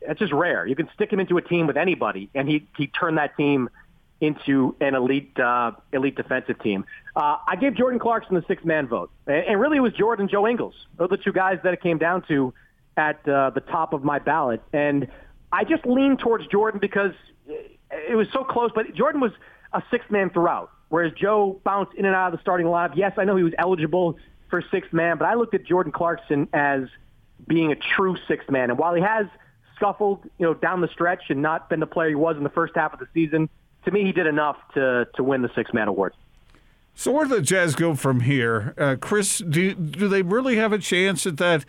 that's 0.08 0.20
just 0.20 0.32
rare. 0.32 0.66
You 0.66 0.78
can 0.78 0.90
stick 0.94 1.12
him 1.12 1.20
into 1.20 1.38
a 1.38 1.42
team 1.42 1.68
with 1.68 1.76
anybody, 1.76 2.30
and 2.34 2.48
he, 2.48 2.70
he 2.78 2.88
turned 2.88 3.18
that 3.18 3.36
team– 3.36 3.70
into 4.22 4.76
an 4.80 4.94
elite 4.96 5.38
uh, 5.40 5.72
elite 5.92 6.16
defensive 6.16 6.62
team. 6.62 6.86
Uh, 7.16 7.38
I 7.46 7.56
gave 7.58 7.76
Jordan 7.76 8.00
Clarkson 8.00 8.36
the 8.36 8.46
sixth 8.48 8.64
man 8.64 8.88
vote, 8.88 9.12
and 9.28 9.60
really 9.60 9.78
it 9.78 9.82
was 9.82 9.94
Jordan 9.94 10.24
and 10.24 10.30
Joe 10.30 10.48
Ingles. 10.48 10.76
Those 10.98 11.08
are 11.08 11.18
the 11.18 11.24
two 11.24 11.34
guys 11.34 11.60
that 11.64 11.74
it 11.74 11.82
came 11.82 11.98
down 11.98 12.22
to 12.28 12.54
at 12.96 13.28
uh, 13.28 13.50
the 13.50 13.62
top 13.62 13.94
of 13.94 14.04
my 14.04 14.20
ballot, 14.20 14.62
and 14.72 15.08
I 15.52 15.64
just 15.64 15.86
leaned 15.86 16.20
towards 16.20 16.48
Jordan 16.48 16.80
because 16.80 17.14
it 17.48 18.16
was 18.16 18.28
so 18.32 18.44
close. 18.44 18.72
But 18.74 18.94
Jordan 18.94 19.20
was 19.20 19.32
a 19.74 19.82
sixth 19.90 20.12
man 20.12 20.30
throughout, 20.30 20.72
whereas 20.90 21.12
Joe 21.14 21.60
bounced 21.64 21.96
in 21.96 22.06
and 22.06 22.16
out 22.16 22.32
of 22.32 22.40
the 22.40 22.42
starting 22.42 22.68
lineup. 22.68 22.96
Yes, 22.96 23.14
I 23.18 23.26
know 23.26 23.36
he 23.36 23.44
was 23.44 23.54
eligible 23.58 24.18
for 24.50 24.64
sixth 24.72 24.94
man, 24.94 25.18
but 25.18 25.26
I 25.26 25.34
looked 25.34 25.56
at 25.56 25.66
Jordan 25.66 25.92
Clarkson 25.92 26.48
as 26.54 26.84
being 27.48 27.72
a 27.72 27.76
true 27.76 28.18
sixth 28.28 28.52
man, 28.52 28.70
and 28.70 28.78
while 28.78 28.94
he 28.94 29.02
has 29.02 29.26
scuffled, 29.76 30.30
you 30.38 30.46
know, 30.46 30.54
down 30.54 30.82
the 30.82 30.88
stretch 30.90 31.24
and 31.30 31.42
not 31.42 31.68
been 31.68 31.80
the 31.80 31.88
player 31.88 32.10
he 32.10 32.16
was 32.16 32.38
in 32.38 32.44
the 32.44 32.50
first 32.50 32.74
half 32.76 32.94
of 32.94 33.00
the 33.00 33.08
season 33.16 33.50
to 33.86 33.92
me, 33.92 34.04
he 34.04 34.12
did 34.12 34.28
enough 34.28 34.58
to 34.74 35.08
to 35.16 35.24
win 35.24 35.42
the 35.42 35.50
six 35.56 35.74
man 35.74 35.88
award. 35.88 36.14
So 36.94 37.12
where 37.12 37.26
do 37.26 37.36
the 37.36 37.42
Jazz 37.42 37.76
go 37.76 37.96
from 37.96 38.22
here, 38.22 38.74
uh, 38.78 38.96
Chris? 39.00 39.40
Do 39.40 39.74
do 39.74 40.08
they 40.08 40.22
really 40.22 40.58
have 40.58 40.74
a 40.74 40.78
chance 40.78 41.26
at 41.26 41.38
that, 41.38 41.66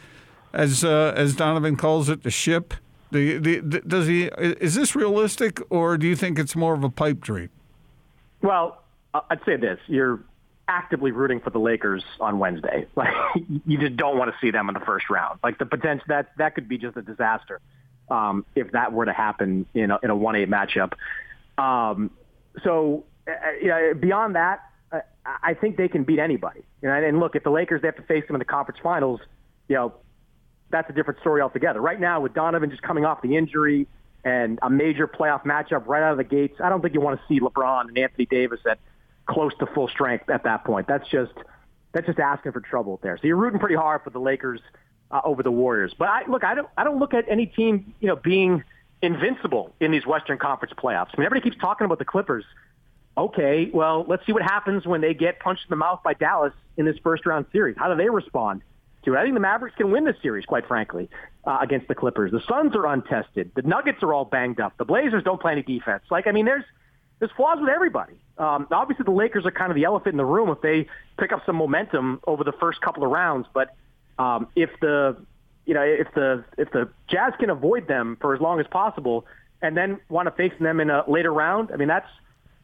as 0.53 0.85
uh, 0.85 1.13
as 1.17 1.35
Donovan 1.35 1.77
calls 1.77 2.09
it, 2.09 2.23
the 2.23 2.31
ship? 2.31 2.75
The, 3.11 3.37
the, 3.37 3.61
does 3.87 4.07
he 4.07 4.25
is 4.25 4.75
this 4.75 4.97
realistic, 4.97 5.61
or 5.69 5.99
do 5.99 6.07
you 6.07 6.17
think 6.17 6.39
it's 6.39 6.57
more 6.57 6.73
of 6.73 6.83
a 6.83 6.89
pipe 6.89 7.21
dream? 7.21 7.51
Well, 8.41 8.83
I'd 9.13 9.45
say 9.45 9.57
this: 9.57 9.79
you're 9.87 10.21
actively 10.67 11.11
rooting 11.11 11.41
for 11.41 11.51
the 11.51 11.59
Lakers 11.59 12.05
on 12.21 12.39
Wednesday. 12.39 12.87
Like 12.97 13.13
you 13.67 13.79
just 13.79 13.97
don't 13.97 14.17
want 14.17 14.31
to 14.31 14.37
see 14.41 14.51
them 14.51 14.69
in 14.69 14.75
the 14.75 14.81
first 14.81 15.11
round. 15.11 15.41
Like 15.43 15.59
the 15.59 15.67
potential 15.67 16.05
that 16.09 16.33
that 16.39 16.55
could 16.55 16.69
be 16.69 16.79
just 16.79 16.97
a 16.97 17.03
disaster 17.03 17.61
um, 18.11 18.45
if 18.55 18.71
that 18.73 18.93
were 18.93 19.07
to 19.07 19.13
happen 19.13 19.67
in 19.75 19.91
a, 19.91 19.99
in 20.03 20.11
a 20.11 20.17
one 20.17 20.37
eight 20.37 20.49
matchup. 20.49 20.93
Um, 21.59 22.11
so, 22.63 23.05
uh, 23.29 23.33
you 23.61 23.69
know, 23.69 23.95
beyond 23.95 24.37
that, 24.37 24.61
uh, 24.93 25.01
I 25.25 25.55
think 25.55 25.77
they 25.77 25.89
can 25.89 26.05
beat 26.05 26.19
anybody. 26.19 26.63
You 26.83 26.89
know, 26.89 26.95
and 26.95 27.21
look, 27.21 27.37
if 27.37 27.45
the 27.45 27.51
Lakers 27.51 27.83
they 27.83 27.89
have 27.89 27.97
to 27.97 28.03
face 28.03 28.25
them 28.27 28.37
in 28.37 28.41
the 28.41 28.45
conference 28.45 28.81
finals, 28.83 29.21
you 29.69 29.77
know, 29.77 29.95
that's 30.71 30.89
a 30.91 30.93
different 30.93 31.21
story 31.21 31.43
altogether. 31.43 31.81
Right 31.81 32.01
now, 32.01 32.21
with 32.21 32.35
Donovan 32.35 32.71
just 32.71 32.83
coming 32.83 33.05
off 33.05 33.23
the 33.23 33.37
injury, 33.37 33.87
and 34.25 34.59
a 34.63 34.71
major 34.71 35.09
playoff 35.09 35.45
matchup 35.45 35.87
right 35.87 36.03
out 36.03 36.13
of 36.13 36.19
the 36.19 36.25
gates. 36.25 36.61
I 36.63 36.69
don't 36.69 36.81
think 36.81 36.95
you 36.95 37.01
want 37.01 37.21
to 37.21 37.27
see 37.27 37.41
LeBron 37.41 37.89
and 37.89 37.99
Anthony 37.99 38.27
Davis 38.27 38.61
at 38.69 38.79
close 39.27 39.53
to 39.59 39.67
full 39.67 39.89
strength 39.89 40.31
at 40.31 40.45
that 40.45 40.65
point. 40.65 40.87
That's 40.87 41.09
just 41.09 41.33
that's 41.93 42.07
just 42.07 42.19
asking 42.19 42.53
for 42.53 42.61
trouble 42.61 43.01
there. 43.03 43.17
So 43.19 43.27
you're 43.27 43.37
rooting 43.37 43.59
pretty 43.59 43.75
hard 43.75 44.03
for 44.03 44.11
the 44.11 44.21
Lakers 44.21 44.61
uh, 45.11 45.21
over 45.25 45.43
the 45.43 45.51
Warriors. 45.51 45.95
But 45.99 46.09
I 46.09 46.23
look, 46.29 46.45
I 46.45 46.55
don't 46.55 46.69
I 46.77 46.85
don't 46.85 46.99
look 46.99 47.15
at 47.15 47.25
any 47.29 47.47
team 47.47 47.95
you 48.01 48.09
know 48.09 48.17
being 48.17 48.63
invincible 49.03 49.75
in 49.81 49.91
these 49.91 50.07
Western 50.07 50.39
Conference 50.39 50.73
playoffs. 50.77 51.09
I 51.13 51.19
mean, 51.19 51.27
everybody 51.27 51.51
keeps 51.51 51.61
talking 51.61 51.85
about 51.85 51.99
the 51.99 52.05
Clippers. 52.05 52.45
Okay, 53.17 53.71
well, 53.75 54.07
let's 54.09 54.25
see 54.25 54.33
what 54.33 54.43
happens 54.43 54.87
when 54.87 55.01
they 55.03 55.13
get 55.13 55.39
punched 55.41 55.65
in 55.65 55.71
the 55.71 55.77
mouth 55.77 56.01
by 56.03 56.15
Dallas 56.15 56.55
in 56.77 56.87
this 56.87 56.97
first 57.03 57.27
round 57.27 57.47
series. 57.53 57.77
How 57.77 57.89
do 57.89 57.97
they 57.97 58.09
respond? 58.09 58.63
to 59.05 59.15
it. 59.15 59.19
I 59.19 59.23
think 59.23 59.35
the 59.35 59.41
Mavericks 59.41 59.77
can 59.77 59.91
win 59.91 60.05
this 60.05 60.17
series, 60.23 60.45
quite 60.45 60.67
frankly, 60.67 61.09
uh, 61.45 61.59
against 61.61 61.89
the 61.89 61.95
Clippers. 61.95 62.31
The 62.31 62.43
Suns 62.49 62.75
are 62.75 62.87
untested. 62.87 63.53
The 63.55 63.63
Nuggets 63.63 64.03
are 64.03 64.13
all 64.13 64.25
banged 64.25 64.61
up. 64.61 64.77
The 64.79 64.85
Blazers 64.85 65.23
don't 65.25 65.41
play 65.41 65.53
any 65.53 65.63
defense. 65.63 66.05
Like, 66.11 66.27
I 66.27 66.33
mean, 66.33 66.45
there's 66.45 66.65
there's 67.19 67.33
flaws 67.37 67.59
with 67.61 67.69
everybody. 67.69 68.15
Um, 68.37 68.67
obviously, 68.73 69.05
the 69.05 69.13
Lakers 69.13 69.47
are 69.47 69.53
kind 69.53 69.71
of 69.71 69.77
the 69.77 69.85
elephant 69.85 70.15
in 70.15 70.17
the 70.17 70.25
room 70.25 70.49
if 70.51 70.61
they 70.61 70.89
pick 71.19 71.33
up 71.33 71.45
some 71.47 71.57
momentum 71.57 72.21
over 72.27 72.43
the 72.43 72.53
first 72.53 72.81
couple 72.81 73.05
of 73.05 73.11
rounds. 73.11 73.47
But 73.53 73.77
um, 74.19 74.49
if 74.57 74.71
the 74.81 75.17
you 75.67 75.75
know 75.75 75.83
if 75.83 76.09
the 76.15 76.45
if 76.59 76.71
the 76.73 76.89
Jazz 77.09 77.33
can 77.39 77.51
avoid 77.51 77.89
them 77.89 78.17
for 78.21 78.35
as 78.35 78.41
long 78.41 78.61
as 78.61 78.67
possible 78.67 79.27
and 79.61 79.77
then 79.77 80.01
want 80.09 80.27
to 80.27 80.33
face 80.33 80.53
them 80.61 80.81
in 80.81 80.91
a 80.91 81.05
later 81.09 81.33
round, 81.33 81.71
I 81.73 81.77
mean 81.77 81.89
that's 81.89 82.09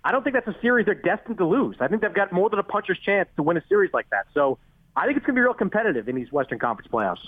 I 0.05 0.13
don't 0.13 0.23
think 0.23 0.35
that's 0.35 0.49
a 0.49 0.61
series 0.61 0.87
they're 0.87 0.95
destined 0.95 1.39
to 1.39 1.47
lose. 1.47 1.77
I 1.81 1.89
think 1.89 2.03
they've 2.03 2.15
got 2.15 2.33
more 2.33 2.49
than 2.49 2.59
a 2.59 2.65
puncher's 2.65 2.99
chance 2.99 3.29
to 3.37 3.43
win 3.43 3.57
a 3.57 3.63
series 3.69 3.93
like 3.93 4.09
that. 4.11 4.27
So 4.33 4.59
I 4.97 5.07
think 5.07 5.17
it's 5.17 5.27
going 5.27 5.35
to 5.35 5.41
be 5.41 5.45
real 5.45 5.55
competitive 5.55 6.09
in 6.09 6.17
these 6.17 6.33
Western 6.33 6.59
Conference 6.59 6.91
playoffs. 6.91 7.25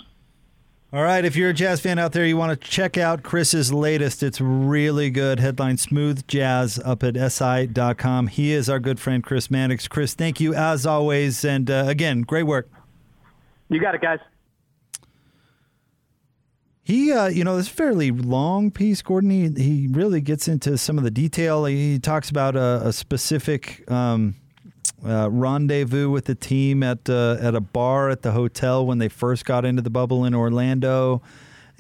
All 0.93 1.03
right, 1.05 1.25
if 1.25 1.37
you're 1.37 1.51
a 1.51 1.55
jazz 1.55 1.81
fan 1.81 2.01
out 2.01 2.13
there, 2.13 2.27
you 2.27 2.37
want 2.37 2.61
to 2.61 2.69
check 2.69 2.99
out 2.99 3.23
Chris's 3.23 3.73
latest. 3.73 4.25
It's 4.25 4.41
really 4.41 5.09
good. 5.09 5.39
Headline 5.39 5.77
Smooth 5.77 6.27
Jazz 6.27 6.81
up 6.85 7.05
at 7.05 7.17
SI.com. 7.17 8.27
He 8.27 8.53
is 8.53 8.69
our 8.69 8.81
good 8.81 8.99
friend, 8.99 9.23
Chris 9.23 9.53
Mannix. 9.53 9.87
Chris, 9.87 10.15
thank 10.15 10.41
you 10.41 10.53
as 10.53 10.87
always. 10.87 11.45
And 11.45 11.71
uh, 11.71 11.85
again, 11.87 12.23
great 12.23 12.43
work. 12.43 12.69
You 13.69 13.81
got 13.81 13.95
it, 13.95 14.01
guys. 14.01 14.19
He, 16.83 17.13
uh, 17.13 17.29
you 17.29 17.45
know, 17.45 17.57
this 17.57 17.69
fairly 17.69 18.11
long 18.11 18.71
piece, 18.71 19.03
Gordon. 19.03 19.31
He, 19.31 19.49
he 19.63 19.89
really 19.91 20.21
gets 20.21 20.49
into 20.49 20.77
some 20.79 20.99
of 20.99 21.05
the 21.05 21.11
detail. 21.11 21.65
He 21.67 21.99
talks 21.99 22.31
about 22.31 22.57
a, 22.57 22.83
a 22.85 22.93
specific. 22.93 23.91
Um, 23.91 24.37
uh, 25.05 25.31
rendezvous 25.31 26.11
with 26.11 26.27
the 26.27 26.35
team 26.35 26.83
at 26.83 27.09
uh, 27.09 27.37
at 27.41 27.55
a 27.55 27.61
bar 27.61 28.11
at 28.11 28.23
the 28.23 28.33
hotel 28.33 28.85
when 28.85 28.99
they 28.99 29.09
first 29.09 29.45
got 29.47 29.65
into 29.65 29.81
the 29.81 29.91
bubble 29.91 30.25
in 30.25 30.35
Orlando. 30.35 31.23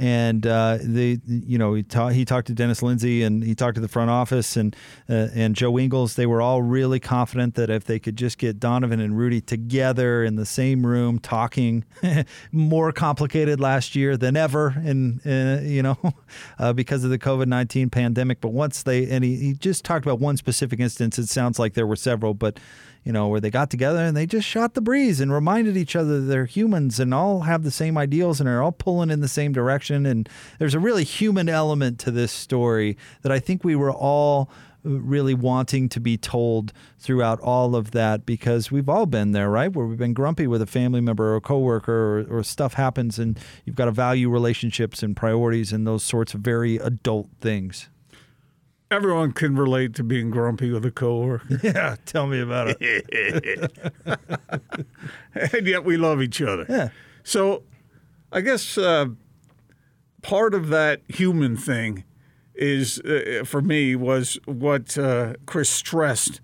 And 0.00 0.46
uh, 0.46 0.78
they, 0.80 1.18
you 1.26 1.58
know, 1.58 1.74
he, 1.74 1.84
he 2.12 2.24
talked 2.24 2.46
to 2.46 2.54
Dennis 2.54 2.82
Lindsey 2.82 3.22
and 3.22 3.44
he 3.44 3.54
talked 3.54 3.74
to 3.74 3.82
the 3.82 3.88
front 3.88 4.08
office 4.08 4.56
and 4.56 4.74
uh, 5.10 5.28
and 5.34 5.54
Joe 5.54 5.78
Ingles. 5.78 6.14
They 6.14 6.24
were 6.24 6.40
all 6.40 6.62
really 6.62 6.98
confident 6.98 7.54
that 7.56 7.68
if 7.68 7.84
they 7.84 7.98
could 7.98 8.16
just 8.16 8.38
get 8.38 8.58
Donovan 8.58 8.98
and 8.98 9.18
Rudy 9.18 9.42
together 9.42 10.24
in 10.24 10.36
the 10.36 10.46
same 10.46 10.86
room 10.86 11.18
talking, 11.18 11.84
more 12.50 12.92
complicated 12.92 13.60
last 13.60 13.94
year 13.94 14.16
than 14.16 14.38
ever, 14.38 14.68
and 14.68 15.20
uh, 15.26 15.60
you 15.62 15.82
know, 15.82 15.98
uh, 16.58 16.72
because 16.72 17.04
of 17.04 17.10
the 17.10 17.18
COVID 17.18 17.46
nineteen 17.46 17.90
pandemic. 17.90 18.40
But 18.40 18.54
once 18.54 18.82
they 18.82 19.06
and 19.10 19.22
he, 19.22 19.36
he 19.36 19.52
just 19.52 19.84
talked 19.84 20.06
about 20.06 20.18
one 20.18 20.38
specific 20.38 20.80
instance. 20.80 21.18
It 21.18 21.28
sounds 21.28 21.58
like 21.58 21.74
there 21.74 21.86
were 21.86 21.94
several, 21.94 22.32
but 22.32 22.58
you 23.04 23.12
know, 23.12 23.28
where 23.28 23.40
they 23.40 23.50
got 23.50 23.70
together 23.70 24.04
and 24.04 24.16
they 24.16 24.26
just 24.26 24.46
shot 24.46 24.74
the 24.74 24.80
breeze 24.80 25.20
and 25.20 25.32
reminded 25.32 25.76
each 25.76 25.96
other 25.96 26.20
they're 26.20 26.44
humans 26.44 27.00
and 27.00 27.14
all 27.14 27.40
have 27.40 27.62
the 27.62 27.70
same 27.70 27.96
ideals 27.96 28.40
and 28.40 28.48
are 28.48 28.62
all 28.62 28.72
pulling 28.72 29.10
in 29.10 29.20
the 29.20 29.28
same 29.28 29.52
direction. 29.52 30.04
And 30.04 30.28
there's 30.58 30.74
a 30.74 30.80
really 30.80 31.04
human 31.04 31.48
element 31.48 31.98
to 32.00 32.10
this 32.10 32.32
story 32.32 32.96
that 33.22 33.32
I 33.32 33.38
think 33.38 33.64
we 33.64 33.74
were 33.76 33.92
all 33.92 34.50
really 34.82 35.34
wanting 35.34 35.88
to 35.90 36.00
be 36.00 36.16
told 36.16 36.72
throughout 36.98 37.40
all 37.40 37.76
of 37.76 37.90
that 37.90 38.24
because 38.24 38.70
we've 38.70 38.88
all 38.88 39.06
been 39.06 39.32
there, 39.32 39.50
right? 39.50 39.72
Where 39.72 39.86
we've 39.86 39.98
been 39.98 40.14
grumpy 40.14 40.46
with 40.46 40.62
a 40.62 40.66
family 40.66 41.00
member 41.00 41.32
or 41.32 41.36
a 41.36 41.40
coworker 41.40 42.20
or, 42.20 42.38
or 42.38 42.42
stuff 42.42 42.74
happens 42.74 43.18
and 43.18 43.38
you've 43.64 43.76
got 43.76 43.86
to 43.86 43.92
value 43.92 44.30
relationships 44.30 45.02
and 45.02 45.16
priorities 45.16 45.72
and 45.72 45.86
those 45.86 46.02
sorts 46.02 46.34
of 46.34 46.40
very 46.40 46.76
adult 46.76 47.28
things. 47.40 47.88
Everyone 48.90 49.32
can 49.32 49.54
relate 49.54 49.94
to 49.94 50.02
being 50.02 50.30
grumpy 50.30 50.70
with 50.72 50.84
a 50.84 50.90
coworker. 50.90 51.60
Yeah, 51.62 51.96
tell 52.06 52.26
me 52.26 52.40
about 52.40 52.76
it. 52.80 54.50
and 55.54 55.66
yet 55.66 55.84
we 55.84 55.96
love 55.96 56.20
each 56.20 56.42
other. 56.42 56.66
Yeah. 56.68 56.88
So 57.22 57.62
I 58.32 58.40
guess 58.40 58.76
uh, 58.76 59.06
part 60.22 60.54
of 60.54 60.68
that 60.68 61.02
human 61.08 61.56
thing 61.56 62.04
is, 62.54 62.98
uh, 63.00 63.42
for 63.44 63.62
me, 63.62 63.94
was 63.94 64.38
what 64.44 64.98
uh, 64.98 65.34
Chris 65.46 65.70
stressed 65.70 66.40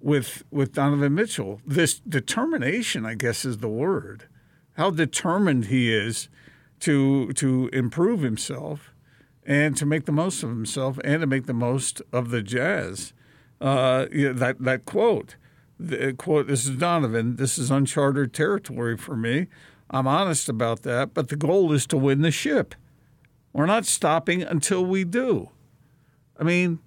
with 0.00 0.44
with 0.50 0.74
Donovan 0.74 1.14
Mitchell. 1.14 1.60
This 1.66 2.00
determination, 2.00 3.06
I 3.06 3.14
guess, 3.14 3.44
is 3.44 3.58
the 3.58 3.68
word. 3.68 4.28
How 4.76 4.90
determined 4.90 5.66
he 5.66 5.92
is 5.92 6.28
to 6.80 7.32
to 7.34 7.68
improve 7.72 8.20
himself 8.20 8.89
and 9.44 9.76
to 9.76 9.86
make 9.86 10.04
the 10.04 10.12
most 10.12 10.42
of 10.42 10.50
himself 10.50 10.98
and 11.04 11.20
to 11.20 11.26
make 11.26 11.46
the 11.46 11.54
most 11.54 12.02
of 12.12 12.30
the 12.30 12.42
Jazz. 12.42 13.12
Uh, 13.60 14.06
that 14.10 14.56
that 14.60 14.84
quote, 14.84 15.36
the 15.78 16.14
quote. 16.14 16.46
This 16.46 16.64
is 16.64 16.76
Donovan. 16.76 17.36
This 17.36 17.58
is 17.58 17.70
uncharted 17.70 18.32
territory 18.32 18.96
for 18.96 19.16
me. 19.16 19.48
I'm 19.90 20.06
honest 20.06 20.48
about 20.48 20.82
that, 20.82 21.14
but 21.14 21.28
the 21.28 21.36
goal 21.36 21.72
is 21.72 21.86
to 21.88 21.96
win 21.96 22.22
the 22.22 22.30
ship. 22.30 22.74
We're 23.52 23.66
not 23.66 23.84
stopping 23.84 24.42
until 24.42 24.84
we 24.84 25.04
do. 25.04 25.50
I 26.38 26.44
mean, 26.44 26.78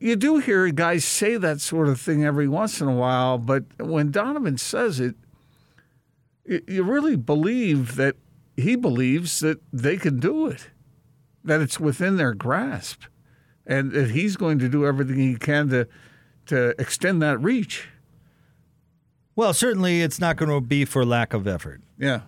you 0.00 0.16
do 0.16 0.38
hear 0.38 0.68
guys 0.70 1.04
say 1.04 1.36
that 1.36 1.60
sort 1.60 1.88
of 1.88 2.00
thing 2.00 2.24
every 2.24 2.48
once 2.48 2.80
in 2.80 2.88
a 2.88 2.94
while, 2.94 3.38
but 3.38 3.64
when 3.78 4.10
Donovan 4.10 4.58
says 4.58 4.98
it, 4.98 5.14
you 6.44 6.82
really 6.82 7.16
believe 7.16 7.96
that 7.96 8.16
he 8.56 8.76
believes 8.76 9.40
that 9.40 9.60
they 9.72 9.96
can 9.96 10.20
do 10.20 10.46
it, 10.46 10.70
that 11.44 11.60
it's 11.60 11.80
within 11.80 12.16
their 12.16 12.34
grasp, 12.34 13.02
and 13.66 13.92
that 13.92 14.10
he's 14.10 14.36
going 14.36 14.58
to 14.58 14.68
do 14.68 14.86
everything 14.86 15.18
he 15.18 15.36
can 15.36 15.68
to 15.68 15.88
to 16.46 16.74
extend 16.80 17.22
that 17.22 17.38
reach. 17.38 17.88
Well, 19.36 19.54
certainly 19.54 20.02
it's 20.02 20.18
not 20.18 20.36
going 20.36 20.50
to 20.50 20.60
be 20.60 20.84
for 20.84 21.04
lack 21.04 21.32
of 21.32 21.46
effort. 21.46 21.80
Yeah. 21.96 22.22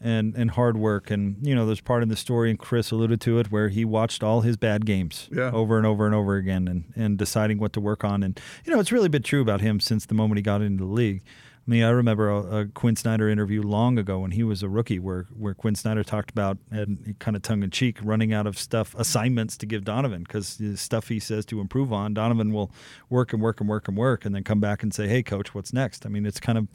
And, 0.00 0.34
and 0.34 0.50
hard 0.50 0.76
work. 0.76 1.10
And, 1.10 1.36
you 1.46 1.54
know, 1.54 1.64
there's 1.64 1.80
part 1.80 2.02
in 2.02 2.08
the 2.08 2.16
story, 2.16 2.50
and 2.50 2.58
Chris 2.58 2.90
alluded 2.90 3.20
to 3.22 3.38
it, 3.38 3.50
where 3.50 3.68
he 3.68 3.84
watched 3.84 4.22
all 4.22 4.42
his 4.42 4.56
bad 4.56 4.84
games 4.84 5.28
yeah. 5.32 5.50
over 5.52 5.76
and 5.76 5.86
over 5.86 6.06
and 6.06 6.14
over 6.14 6.36
again 6.36 6.68
and, 6.68 6.92
and 6.94 7.16
deciding 7.16 7.58
what 7.58 7.72
to 7.72 7.80
work 7.80 8.04
on. 8.04 8.22
And, 8.22 8.38
you 8.64 8.72
know, 8.72 8.80
it's 8.80 8.92
really 8.92 9.08
been 9.08 9.22
true 9.22 9.40
about 9.40 9.60
him 9.60 9.80
since 9.80 10.06
the 10.06 10.14
moment 10.14 10.38
he 10.38 10.42
got 10.42 10.62
into 10.62 10.84
the 10.84 10.90
league. 10.90 11.22
I 11.68 11.70
mean, 11.70 11.84
I 11.84 11.90
remember 11.90 12.30
a, 12.30 12.60
a, 12.60 12.66
Quin 12.66 12.96
Snyder 12.96 13.28
interview 13.28 13.60
long 13.60 13.98
ago 13.98 14.20
when 14.20 14.30
he 14.30 14.42
was 14.42 14.62
a 14.62 14.70
rookie, 14.70 14.98
where 14.98 15.26
where 15.36 15.52
Quin 15.52 15.74
Snyder 15.74 16.02
talked 16.02 16.30
about 16.30 16.56
and 16.70 17.14
kind 17.18 17.36
of 17.36 17.42
tongue 17.42 17.62
in 17.62 17.68
cheek 17.68 17.98
running 18.02 18.32
out 18.32 18.46
of 18.46 18.58
stuff 18.58 18.94
assignments 18.94 19.58
to 19.58 19.66
give 19.66 19.84
Donovan 19.84 20.22
because 20.22 20.56
the 20.56 20.78
stuff 20.78 21.08
he 21.08 21.20
says 21.20 21.44
to 21.46 21.60
improve 21.60 21.92
on, 21.92 22.14
Donovan 22.14 22.54
will 22.54 22.72
work 23.10 23.34
and 23.34 23.42
work 23.42 23.60
and 23.60 23.68
work 23.68 23.86
and 23.86 23.98
work, 23.98 24.24
and 24.24 24.34
then 24.34 24.44
come 24.44 24.60
back 24.60 24.82
and 24.82 24.94
say, 24.94 25.08
"Hey, 25.08 25.22
coach, 25.22 25.54
what's 25.54 25.74
next?" 25.74 26.06
I 26.06 26.08
mean, 26.08 26.24
it's 26.24 26.40
kind 26.40 26.56
of 26.56 26.68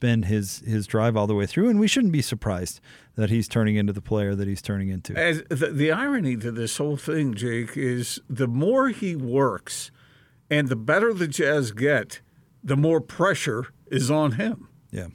been 0.00 0.22
his 0.22 0.60
his 0.60 0.86
drive 0.86 1.18
all 1.18 1.26
the 1.26 1.34
way 1.34 1.44
through, 1.44 1.68
and 1.68 1.78
we 1.78 1.86
shouldn't 1.86 2.14
be 2.14 2.22
surprised 2.22 2.80
that 3.16 3.28
he's 3.28 3.46
turning 3.46 3.76
into 3.76 3.92
the 3.92 4.00
player 4.00 4.34
that 4.34 4.48
he's 4.48 4.62
turning 4.62 4.88
into. 4.88 5.14
As 5.18 5.42
the, 5.50 5.66
the 5.66 5.92
irony 5.92 6.38
to 6.38 6.50
this 6.50 6.78
whole 6.78 6.96
thing, 6.96 7.34
Jake, 7.34 7.76
is 7.76 8.18
the 8.30 8.48
more 8.48 8.88
he 8.88 9.14
works, 9.14 9.90
and 10.48 10.68
the 10.68 10.76
better 10.76 11.12
the 11.12 11.28
Jazz 11.28 11.72
get, 11.72 12.22
the 12.62 12.76
more 12.76 13.00
pressure 13.00 13.66
is 13.90 14.10
on 14.10 14.32
him. 14.32 14.68
Yeah. 14.90 15.08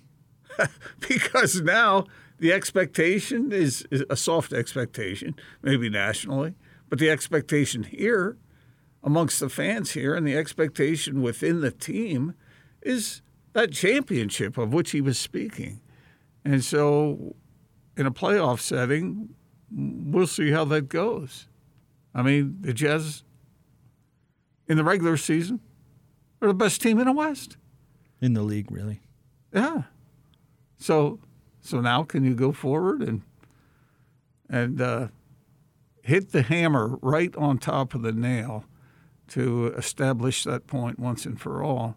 because 1.07 1.61
now 1.61 2.05
the 2.39 2.51
expectation 2.51 3.51
is, 3.51 3.85
is, 3.91 4.03
a 4.09 4.15
soft 4.15 4.53
expectation, 4.53 5.35
maybe 5.61 5.89
nationally, 5.89 6.55
but 6.89 6.99
the 6.99 7.09
expectation 7.09 7.83
here 7.83 8.37
amongst 9.03 9.39
the 9.39 9.49
fans 9.49 9.91
here 9.91 10.15
and 10.15 10.27
the 10.27 10.35
expectation 10.35 11.21
within 11.21 11.61
the 11.61 11.71
team 11.71 12.33
is 12.81 13.21
that 13.53 13.71
championship 13.71 14.57
of 14.57 14.73
which 14.73 14.91
he 14.91 15.01
was 15.01 15.17
speaking. 15.17 15.79
And 16.43 16.63
so 16.63 17.35
in 17.95 18.05
a 18.05 18.11
playoff 18.11 18.59
setting, 18.59 19.29
we'll 19.71 20.27
see 20.27 20.51
how 20.51 20.65
that 20.65 20.89
goes. 20.89 21.47
I 22.13 22.21
mean, 22.21 22.57
the 22.61 22.73
Jazz 22.73 23.23
in 24.67 24.77
the 24.77 24.83
regular 24.83 25.17
season 25.17 25.59
are 26.45 26.49
the 26.49 26.53
best 26.53 26.81
team 26.81 26.99
in 26.99 27.05
the 27.05 27.13
West 27.13 27.57
in 28.21 28.33
the 28.33 28.41
league, 28.41 28.71
really. 28.71 29.01
Yeah. 29.53 29.83
So, 30.77 31.19
so 31.61 31.79
now 31.81 32.03
can 32.03 32.23
you 32.23 32.33
go 32.33 32.51
forward 32.51 33.01
and 33.01 33.21
and 34.49 34.79
uh, 34.79 35.07
hit 36.03 36.31
the 36.31 36.43
hammer 36.43 36.99
right 37.01 37.35
on 37.35 37.57
top 37.57 37.95
of 37.95 38.03
the 38.03 38.11
nail 38.11 38.65
to 39.29 39.67
establish 39.77 40.43
that 40.43 40.67
point 40.67 40.99
once 40.99 41.25
and 41.25 41.39
for 41.39 41.63
all? 41.63 41.95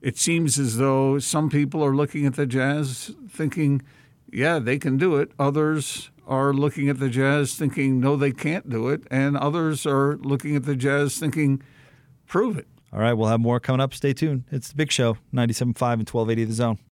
It 0.00 0.18
seems 0.18 0.58
as 0.58 0.76
though 0.76 1.18
some 1.18 1.48
people 1.48 1.82
are 1.82 1.94
looking 1.94 2.26
at 2.26 2.34
the 2.34 2.46
Jazz 2.46 3.12
thinking, 3.28 3.82
yeah, 4.30 4.58
they 4.58 4.78
can 4.78 4.98
do 4.98 5.16
it. 5.16 5.30
Others 5.38 6.10
are 6.26 6.52
looking 6.52 6.88
at 6.88 6.98
the 6.98 7.08
Jazz 7.08 7.54
thinking, 7.54 8.00
no, 8.00 8.16
they 8.16 8.32
can't 8.32 8.68
do 8.68 8.88
it. 8.88 9.02
And 9.10 9.36
others 9.36 9.86
are 9.86 10.16
looking 10.16 10.56
at 10.56 10.64
the 10.64 10.76
Jazz 10.76 11.18
thinking, 11.18 11.62
prove 12.26 12.58
it. 12.58 12.66
All 12.94 13.00
right, 13.00 13.12
we'll 13.12 13.28
have 13.28 13.40
more 13.40 13.58
coming 13.58 13.80
up. 13.80 13.92
Stay 13.92 14.12
tuned. 14.12 14.44
It's 14.52 14.68
the 14.68 14.76
big 14.76 14.92
show, 14.92 15.14
97.5 15.32 15.64
and 15.64 16.08
1280 16.08 16.44
The 16.44 16.52
Zone. 16.52 16.78